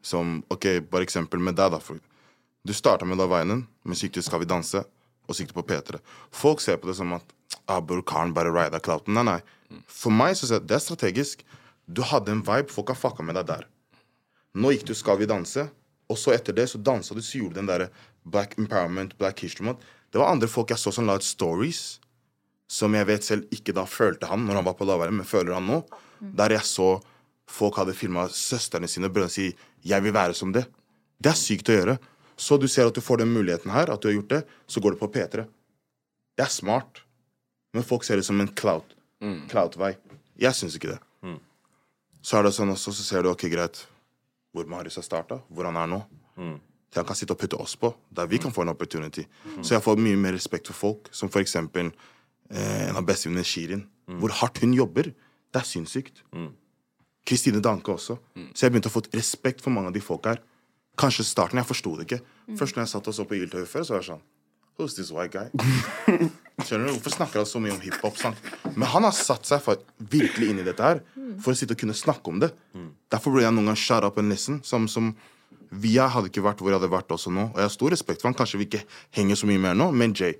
[0.00, 1.82] Som, ok, Bare eksempel med deg, da.
[1.84, 2.00] For,
[2.66, 4.86] du starta med da veien, men så Skal vi danse,
[5.26, 6.00] og så på P3.
[6.32, 7.36] Folk ser på det som at
[7.68, 9.14] ah, bror Karen bare rida clouten.
[9.14, 9.40] Nei, nei.
[9.90, 11.44] For meg så ser jeg det er strategisk.
[11.86, 13.66] Du hadde en vibe, folk har fucka med deg der.
[14.56, 15.68] Nå gikk du Skal vi danse,
[16.08, 17.90] og så etter det så dansa du, så gjorde du den derre
[18.26, 19.84] Black Empowerment, Black History Month.
[20.10, 22.00] Det var andre folk jeg så som la ut stories,
[22.66, 25.54] som jeg vet selv ikke da følte han når han var på lavere, men føler
[25.54, 25.82] han nå.
[26.20, 26.96] Der jeg så
[27.46, 30.66] folk hadde filma søstrene sine og brødrene si 'jeg vil være som det'.
[31.22, 31.98] Det er sykt å gjøre.
[32.36, 34.80] Så du ser at du får den muligheten her, at du har gjort det, så
[34.80, 35.46] går du på P3.
[36.36, 37.00] Det er smart.
[37.72, 38.94] Men folk ser det som en clout.
[39.48, 39.96] Clout-vei.
[40.38, 41.00] Jeg syns ikke det.
[42.22, 43.86] Så er det sånn også, så ser du ok, greit,
[44.52, 46.02] hvor Marius har starta, hvor han er nå.
[46.92, 49.24] Til han kan sitte og putte oss på, der vi kan få en opportunity.
[49.60, 51.90] Så jeg får mye mer respekt for folk, som for eksempel
[52.50, 53.86] eh, en av bestevenninnene Shirin.
[54.06, 55.10] Hvor hardt hun jobber.
[55.52, 56.22] Det er sinnssykt.
[57.26, 58.18] Kristine Danke også.
[58.54, 60.42] Så jeg begynte å få respekt for mange av de folka her.
[60.96, 62.20] Kanskje starten, jeg forsto det ikke.
[62.56, 64.24] Først når jeg satt og så på Yltøy før, så var jeg sånn
[64.76, 65.48] Who's this white guy?
[66.66, 66.92] Skjønner du?
[66.98, 68.16] Hvorfor snakker han så mye om hiphop?
[68.20, 68.36] sant?
[68.76, 69.80] Men han har satt seg for,
[70.12, 71.00] virkelig inn i dette her
[71.40, 72.50] for å sitte og kunne snakke om det.
[73.12, 74.60] Derfor ble jeg noen gang shut up and listen.
[74.68, 75.14] Som, som
[75.70, 77.48] Via hadde ikke vært hvor jeg hadde vært også nå.
[77.52, 78.36] Og jeg har stor respekt for han.
[78.38, 78.84] Kanskje vi ikke
[79.18, 80.36] henger så mye mer nå, men Jay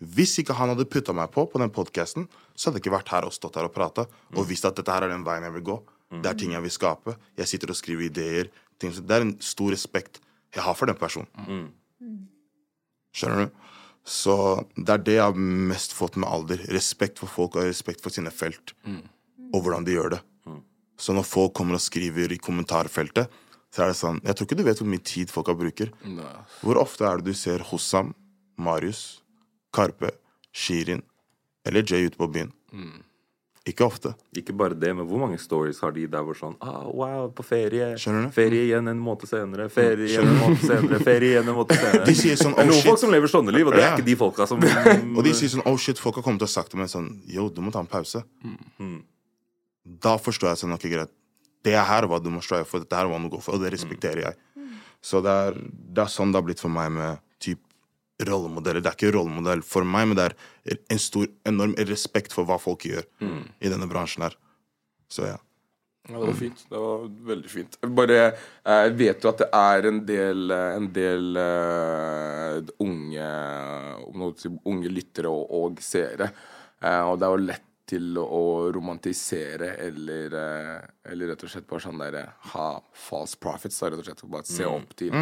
[0.00, 3.08] Hvis ikke han hadde putta meg på på den podkasten, så hadde jeg ikke vært
[3.08, 4.04] her og stått her og prata
[4.36, 5.76] og visst at dette her er den veien jeg vil gå.
[6.22, 7.16] Det er ting jeg vil skape.
[7.36, 8.50] Jeg sitter og skriver ideer.
[8.78, 8.92] Ting.
[8.92, 10.20] Det er en stor respekt
[10.54, 11.72] jeg har for den personen.
[13.16, 13.50] Skjønner du?
[14.06, 14.36] Så
[14.76, 15.34] det er det jeg har
[15.72, 16.60] mest fått med alder.
[16.70, 18.76] Respekt for folk og respekt for sine felt.
[19.54, 20.20] Og hvordan de gjør det.
[20.96, 23.32] Så når folk kommer og skriver i kommentarfeltet,
[23.74, 25.90] så er det sånn Jeg tror ikke du vet hvor mye tid folka bruker.
[26.62, 28.14] Hvor ofte er det du ser Hossam,
[28.56, 29.20] Marius,
[29.74, 30.10] Karpe,
[30.52, 31.02] Shirin
[31.66, 32.52] eller Jay ute på byen?
[33.66, 34.12] Ikke ofte.
[34.38, 37.42] Ikke bare det, men hvor mange stories har de der hvor sånn ah, Wow, på
[37.42, 37.88] ferie.
[37.98, 38.34] Skjønner du?
[38.36, 39.66] Ferie igjen en måned senere.
[39.74, 41.00] Ferie igjen en måned senere.
[41.02, 42.04] Ferie igjen en måned senere.
[42.06, 43.88] De sier sånn Det er oh noen folk som lever sånne liv, og det er
[43.88, 43.96] Ja.
[43.98, 46.70] ikke de folka som Og de sier sånn oh shit, folk har kommet og sagt
[46.70, 48.22] til meg sånn Yo, du må ta en pause.
[50.06, 51.10] Da forstår jeg sånn ok, greit.
[51.64, 53.56] Det er her hva du må strive for, dette her er hva du går for,
[53.56, 54.40] og det respekterer jeg.
[55.04, 55.56] Så det er,
[55.94, 57.62] det er sånn det har blitt for meg med typ
[58.26, 58.82] rollemodeller.
[58.82, 62.58] Det er ikke rollemodell for meg, men det er en stor, enorm respekt for hva
[62.62, 64.38] folk gjør i denne bransjen her.
[65.12, 65.36] Så ja.
[66.06, 66.60] Ja, det var fint.
[66.70, 67.78] Det var veldig fint.
[67.98, 73.30] Bare eh, vet du at det er en del, eh, en del uh, unge
[74.06, 74.26] om
[74.70, 76.30] unge lyttere og, og seere.
[76.78, 81.68] Uh, og det er jo lett til å romantisere eller, eh, eller rett og slett
[81.70, 83.78] bare sånn der ha false profits.
[83.80, 85.14] Da, rett og slett Bare se opp til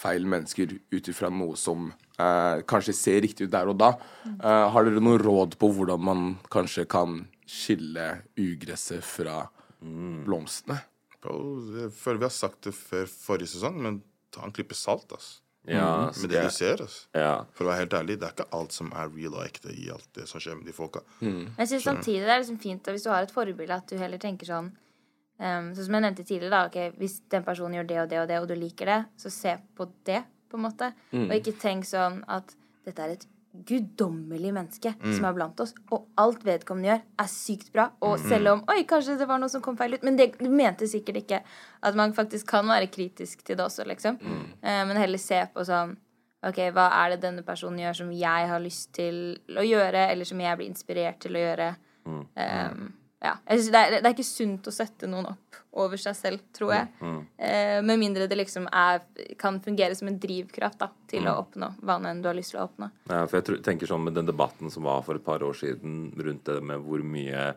[0.00, 3.92] feil mennesker ut ifra noe som eh, kanskje ser riktig ut der og da.
[4.26, 9.42] Eh, har dere noen råd på hvordan man kanskje kan skille ugresset fra
[9.80, 10.80] blomstene?
[11.20, 11.36] Bro,
[11.76, 14.00] jeg føler vi har sagt det før forrige sesong, men
[14.32, 15.40] ta en klype salt, ass.
[15.68, 17.06] Ja, Med det du ser, ass.
[17.14, 17.44] ja.
[17.52, 19.90] For å være helt ærlig, det er ikke alt som er real og ekte i
[19.92, 21.02] alt det som skjer med de folka.
[21.20, 23.96] Jeg synes samtidig det er liksom fint at hvis du har et forbilde, at du
[24.00, 26.66] heller tenker sånn um, Sånn som jeg nevnte tidligere, da.
[26.70, 29.30] ok, Hvis den personen gjør det og det og det, og du liker det, så
[29.30, 30.92] se på det, på en måte.
[31.12, 36.06] Og ikke tenk sånn at dette er et guddommelig menneske som er blant oss, og
[36.20, 37.88] alt vedkommende gjør, er sykt bra.
[38.06, 40.88] Og selv om Oi, kanskje det var noe som kom feil ut, men det, mente
[40.90, 41.40] sikkert ikke
[41.86, 44.20] at man faktisk kan være kritisk til det også, liksom.
[44.62, 45.96] Eh, men heller se på sånn
[46.40, 49.16] Ok, hva er det denne personen gjør som jeg har lyst til
[49.60, 51.66] å gjøre, eller som jeg blir inspirert til å gjøre?
[52.08, 52.86] Um,
[53.20, 53.34] ja.
[53.46, 56.44] jeg synes det, er, det er ikke sunt å sette noen opp over seg selv,
[56.56, 56.88] tror jeg.
[57.36, 59.02] Eh, med mindre det liksom er,
[59.38, 62.62] kan fungere som en drivkraft da, til å oppnå hva enn du har lyst til
[62.62, 62.88] å oppnå.
[63.10, 65.58] Ja, for jeg tror, tenker sånn med den debatten som var for et par år
[65.60, 67.50] siden rundt det med hvor mye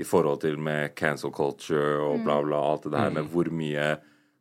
[0.00, 3.92] i forhold til med cancel culture og bla, bla, alt det der med hvor mye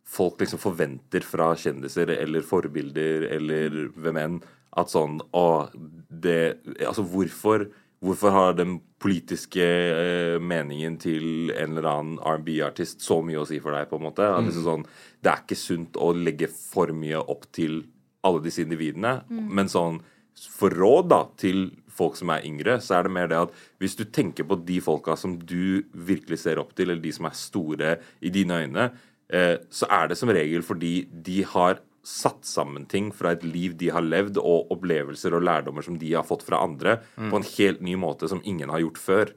[0.10, 4.40] folk liksom forventer fra kjendiser eller forbilder eller hvem enn
[4.80, 5.70] at sånn Å,
[6.10, 7.68] det Altså, hvorfor
[8.00, 13.60] Hvorfor har den politiske eh, meningen til en eller annen R&B-artist så mye å si
[13.64, 14.28] for deg, på en måte?
[14.28, 14.48] Mm.
[14.48, 14.86] liksom sånn,
[15.20, 17.82] det er ikke sunt å legge for mye opp til
[18.28, 20.02] alle disse individene, men sånn
[20.48, 23.98] for råd da til folk som er yngre, så er det mer det at hvis
[24.00, 27.38] du tenker på de folka som du virkelig ser opp til, eller de som er
[27.38, 27.94] store
[28.24, 28.90] i dine øyne,
[29.34, 33.76] eh, så er det som regel fordi de har satt sammen ting fra et liv
[33.78, 37.48] de har levd, og opplevelser og lærdommer som de har fått fra andre, på en
[37.56, 39.34] helt ny måte som ingen har gjort før.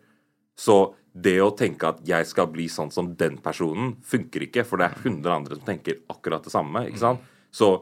[0.59, 4.81] Så det å tenke at jeg skal bli sånn som den personen, funker ikke, for
[4.81, 6.87] det er 100 andre som tenker akkurat det samme.
[6.89, 7.27] ikke sant?
[7.53, 7.75] Så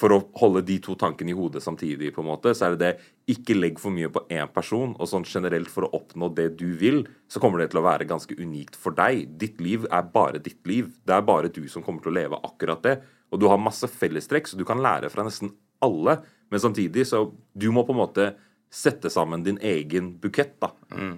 [0.00, 2.80] for å holde de to tankene i hodet samtidig, på en måte, så er det
[2.86, 4.94] det ikke legg for mye på én person.
[4.96, 8.08] Og sånn generelt for å oppnå det du vil, så kommer det til å være
[8.08, 9.26] ganske unikt for deg.
[9.40, 10.88] Ditt liv er bare ditt liv.
[11.04, 12.96] Det er bare du som kommer til å leve akkurat det.
[13.30, 15.52] Og du har masse fellestrekk, så du kan lære fra nesten
[15.84, 16.18] alle.
[16.50, 18.30] Men samtidig så du må på en måte
[18.70, 20.70] sette sammen din egen bukett, da.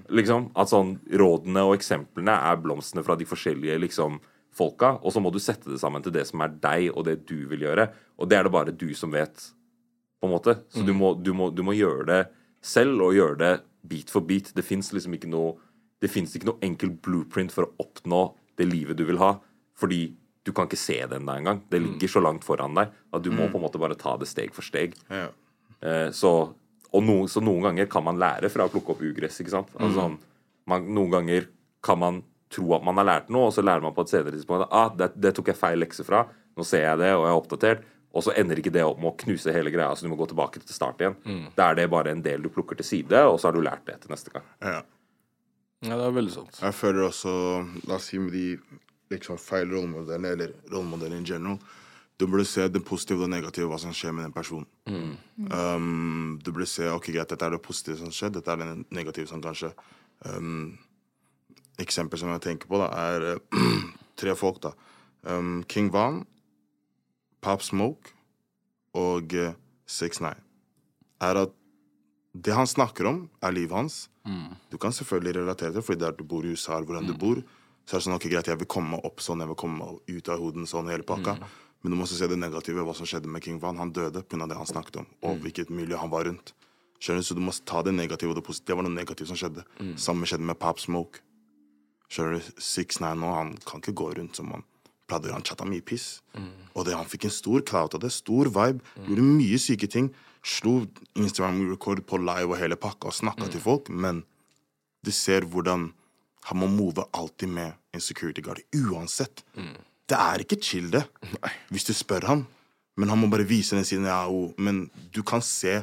[0.09, 4.21] Liksom, At sånn rådene og eksemplene er blomstene fra de forskjellige liksom
[4.53, 7.23] folka, og så må du sette det sammen til det som er deg, og det
[7.29, 7.89] du vil gjøre.
[8.21, 9.53] Og det er det bare du som vet,
[10.21, 10.59] på en måte.
[10.73, 12.23] Så du, må, du, må, du må gjøre det
[12.65, 13.53] selv, og gjøre det
[13.89, 14.53] bit for bit.
[14.55, 15.59] Det fins liksom ikke noe
[16.03, 19.37] Det fins ikke noe enkel blueprint for å oppnå det livet du vil ha,
[19.79, 21.61] fordi du kan ikke se det ennå engang.
[21.71, 24.27] Det ligger så langt foran deg at du må på en måte bare ta det
[24.31, 24.97] steg for steg.
[25.13, 25.29] Ja.
[25.83, 26.33] Eh, så,
[26.91, 29.39] og no, så noen ganger kan man lære fra å plukke opp ugress.
[29.43, 29.71] ikke sant?
[29.79, 30.19] Altså, sånn,
[30.71, 31.49] man, noen ganger
[31.83, 32.21] kan man
[32.53, 34.75] tro at man har lært noe, og så lærer man på et senere tidspunkt at
[34.77, 36.27] ah, det, det tok jeg feil lekse fra.
[36.59, 37.89] Nå ser jeg det, og jeg er oppdatert.
[38.13, 40.27] Og så ender ikke det opp med å knuse hele greia, så du må gå
[40.29, 41.15] tilbake til start igjen.
[41.57, 43.87] Da er det bare en del du plukker til side, og så har du lært
[43.89, 44.45] det til neste gang.
[44.61, 44.83] Ja.
[45.83, 46.59] Ja, det er veldig sant.
[46.63, 47.33] Jeg føler også
[47.89, 48.45] La oss si med de
[49.13, 51.59] liksom feil rollemodell, eller rollemodell in general
[52.21, 54.67] Du burde se det positive og det negative, hva som skjer med den personen.
[55.51, 58.69] Um, du burde se ok, greit, dette er det positive som skjer, dette er det
[58.95, 59.73] negative som kan skje.
[60.29, 60.77] Um,
[61.83, 63.65] eksempel som jeg tenker på, da, er eh,
[64.21, 64.61] tre folk.
[64.63, 64.75] da.
[65.27, 66.21] Um, King Van,
[67.43, 68.15] Pop Smoke
[68.95, 69.57] og uh,
[69.89, 70.47] 6ix9ine.
[71.27, 71.59] Er at
[72.33, 73.99] det han snakker om, er livet hans.
[74.71, 77.43] Du kan selvfølgelig relatere til det, fordi der du bor i USA, hvordan du bor,
[77.87, 79.83] så er det sånn, ok, greit, jeg vil komme meg opp sånn, jeg vil komme
[79.83, 81.37] meg ut av hoden sånn, hele pakka.
[81.83, 83.79] Men du må også se det negative, hva som skjedde med King Van.
[83.83, 84.47] Han døde pga.
[84.47, 86.55] det han snakket om, og hvilket miljø han var rundt.
[87.03, 87.27] Skjønner du?
[87.27, 88.71] Så du må ta det negative og det positive.
[88.71, 89.65] Det var noe negativt som skjedde.
[89.99, 91.19] Samme skjedde med Pop Smoke.
[92.07, 92.53] Skjønner du?
[92.63, 94.63] 6ix9ine nå, han kan ikke gå rundt som han
[95.11, 95.33] pleide.
[95.35, 96.21] Han chatta mye piss.
[96.77, 98.13] Og det, han fikk en stor clout av det.
[98.15, 98.79] Stor vibe.
[99.09, 100.13] Gjorde mye syke ting.
[100.47, 100.85] Slo
[101.19, 103.91] Instagram-rekord på live og hele pakka og snakka til folk.
[103.91, 104.23] Men
[105.03, 105.91] du ser hvordan
[106.49, 108.61] han må move alltid med en security guard.
[108.75, 109.45] Uansett.
[110.09, 111.05] Det er ikke chill, det.
[111.71, 112.47] Hvis du spør han.
[112.99, 114.09] Men han må bare vise den siden.
[114.11, 114.85] Ja, oh, men
[115.15, 115.83] du kan se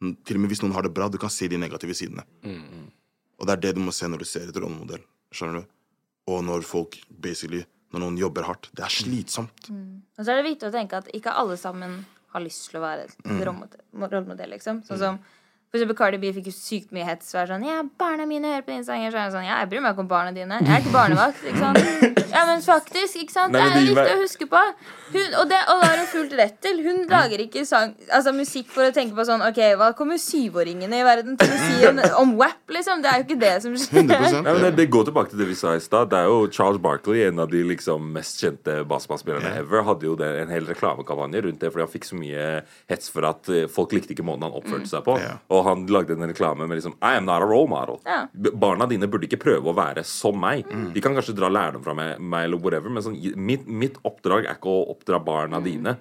[0.00, 2.22] Til og med hvis noen har det bra, du kan se de negative sidene.
[3.36, 5.02] Og det er det du må se når du ser et rollemodell.
[5.34, 5.74] Skjønner du?
[6.32, 7.60] Og når folk basically
[7.92, 8.70] Når noen jobber hardt.
[8.72, 9.68] Det er slitsomt.
[9.68, 11.98] Og så er det viktig å tenke at ikke alle sammen
[12.30, 14.84] har lyst til å være et rollemodell, rollemodell, liksom.
[14.86, 15.18] Sånn som
[15.70, 17.28] for eksempel Cardi B fikk jo sykt mye hets.
[17.30, 19.12] Så er sånn, ja, barna mine hører på din sanger.
[19.14, 20.56] Så er sånn, ja, jeg bryr meg ikke om barna dine.
[20.64, 21.44] Jeg er ikke barnevakt.
[21.46, 22.16] ikke sant?
[22.30, 23.50] Ja, men faktisk, ikke sant?
[23.50, 24.58] Nei, Det er jo viktig å huske på.
[25.10, 26.76] Hun, og, det, og har hun fullt rett til.
[26.84, 31.00] Hun lager ikke sang, altså musikk for å tenke på sånn OK, hva kommer syvåringene
[31.00, 33.02] i verden til å si om, om WAP, liksom?
[33.02, 34.04] Det er jo ikke det som skjer.
[34.04, 36.12] 100 Ja, men det, det går tilbake til det vi sa i stad.
[36.14, 40.14] Det er jo Charles Barkley, en av de liksom mest kjente basketballspillerne ever, hadde jo
[40.22, 42.46] det, en hel reklamekampanje rundt det fordi han fikk så mye
[42.94, 45.18] hets for at eh, folk likte ikke måten han oppførte seg på.
[45.18, 45.34] Ja.
[45.60, 47.98] Og han lagde en reklame med liksom I am not a role model.
[48.08, 48.22] Ja.
[48.56, 50.64] Barna dine burde ikke prøve å være som meg.
[50.94, 54.46] De kan kanskje dra lærdom fra meg, meg eller whatever, men sånn, mitt, mitt oppdrag
[54.48, 55.98] er ikke å oppdra barna dine.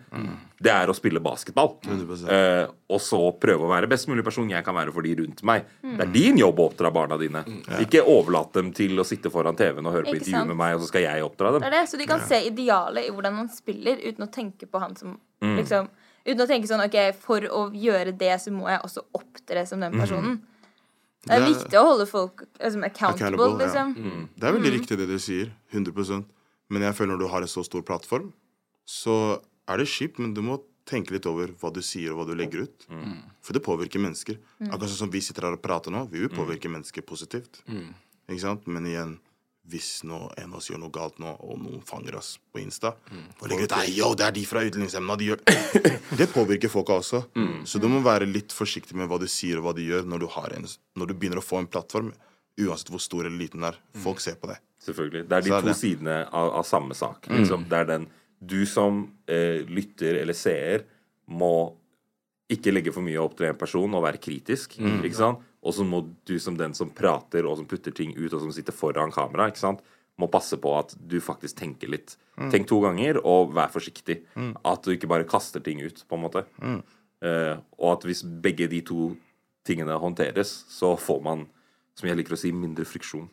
[0.60, 1.78] Det er å spille basketball.
[1.88, 2.28] 100%.
[2.36, 5.43] Eh, og så prøve å være best mulig person jeg kan være for de rundt
[5.47, 5.68] meg.
[5.84, 7.43] Det er din jobb å oppdra barna dine.
[7.80, 10.51] Ikke overlate dem til å sitte foran TV-en og høre på Ikke intervju sant?
[10.51, 11.64] med meg, og så skal jeg oppdra dem.
[11.64, 14.68] Det er det, Så de kan se idealet i hvordan han spiller, uten å tenke
[14.70, 15.55] på han som Mm.
[15.55, 15.86] liksom
[16.26, 19.80] Uten å tenke sånn OK, for å gjøre det, så må jeg også opptre som
[19.80, 20.41] den personen.
[21.26, 23.86] Det er Det er- viktig å holde folk liksom, accountable, Accountable, ja.
[23.86, 24.30] liksom.
[24.38, 25.51] Det er veldig riktig det du sier.
[25.74, 26.26] 100%
[26.72, 28.32] Men jeg føler når du har en så stor plattform,
[28.88, 32.26] så er det kjipt, men du må tenke litt over hva du sier og hva
[32.28, 32.86] du legger ut.
[33.41, 34.38] For det påvirker mennesker.
[34.70, 36.07] Akkurat sånn som vi sitter her og prater nå.
[36.09, 37.61] Vi vil påvirke mennesker positivt.
[38.30, 38.67] Ikke sant?
[38.67, 39.20] Men igjen,
[39.70, 42.93] hvis nå en av oss gjør noe galt nå, og noen fanger oss på Insta
[42.93, 45.43] og legger ut «Ei, yo, det er de fra Utlendingsnemnda, de gjør
[46.20, 47.22] Det påvirker folka også.
[47.70, 50.24] Så du må være litt forsiktig med hva du sier og hva du gjør når
[50.24, 50.65] du, har en,
[50.97, 52.11] når du begynner å få en plattform.
[52.59, 53.78] Uansett hvor stor eller liten den er.
[54.03, 54.57] Folk ser på det.
[54.84, 55.26] Selvfølgelig.
[55.30, 55.78] Det er de er to det.
[55.80, 57.30] sidene av, av samme sak.
[57.32, 57.67] Liksom.
[57.72, 58.07] Det er den
[58.39, 60.86] du som eh, lytter eller seer,
[61.30, 61.53] må
[62.49, 64.80] ikke legge for mye opp til en person og være kritisk.
[64.80, 65.43] Ikke sant?
[65.60, 68.51] Og så må du som den som prater og som putter ting ut, og som
[68.55, 69.82] sitter foran kamera, ikke sant?
[70.20, 72.18] må passe på at du faktisk tenker litt.
[72.51, 74.18] Tenk to ganger, og vær forsiktig.
[74.68, 76.43] At du ikke bare kaster ting ut, på en måte.
[77.24, 79.14] Eh, og at hvis begge de to
[79.68, 81.45] tingene håndteres, så får man,
[81.95, 83.30] som jeg liker å si, mindre friksjon.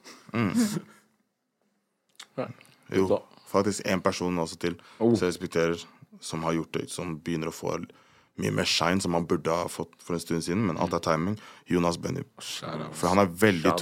[2.95, 3.21] Jo,
[3.51, 5.15] faktisk en person også til Oh.
[5.15, 5.85] som jeg respekterer,
[6.21, 7.75] som har gjort det, som begynner å få
[8.37, 11.03] mye mer shine som han burde ha fått for en stund siden, men alt er
[11.05, 11.39] timing.
[11.73, 12.23] Jonas Benny.
[12.93, 13.73] For han er veldig,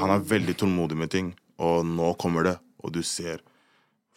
[0.00, 3.42] han er veldig tålmodig med ting, og nå kommer det, og du ser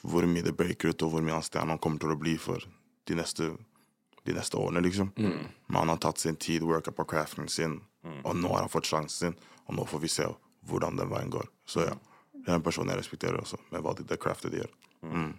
[0.02, 2.38] hvor mye det breaker ut, og hvor mye han stjerne han kommer til å bli
[2.40, 2.64] for
[3.10, 3.50] de neste,
[4.28, 5.10] de neste årene, liksom.
[5.18, 7.80] Men han har tatt sin tid, worka på craften sin,
[8.24, 10.30] og nå har han fått sjansen sin, og nå får vi se
[10.70, 11.50] hvordan den veien går.
[11.66, 11.98] Så ja,
[12.34, 14.72] det er en person jeg respekterer også, med hva de, det craftet de gjør.
[15.04, 15.34] Mm.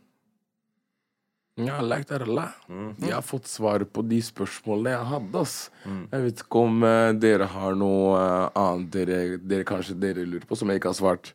[1.66, 2.68] Ja, I like that a lot.
[3.00, 5.42] Jeg har fått svar på de spørsmålene jeg hadde.
[5.42, 5.56] ass.
[5.86, 10.46] Jeg vet ikke om uh, dere har noe uh, annet dere, dere kanskje dere lurer
[10.48, 11.32] på, som jeg ikke har svart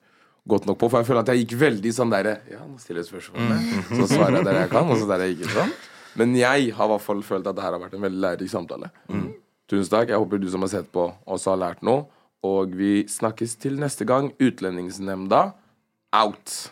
[0.47, 0.89] godt nok på.
[0.89, 4.09] For jeg føler at jeg gikk veldig sånn derre Ja, nå stiller jeg spørsmålet, så
[4.11, 5.73] svarer jeg der jeg kan, og så der jeg ikke kan.
[6.19, 8.51] Men jeg har i hvert fall følt at det her har vært en veldig lærerik
[8.51, 8.91] samtale.
[9.67, 10.13] Tusen takk.
[10.13, 12.05] Jeg håper du som har sett på, også har lært noe.
[12.45, 14.29] Og vi snakkes til neste gang.
[14.39, 15.49] Utlendingsnemnda
[16.15, 16.71] out.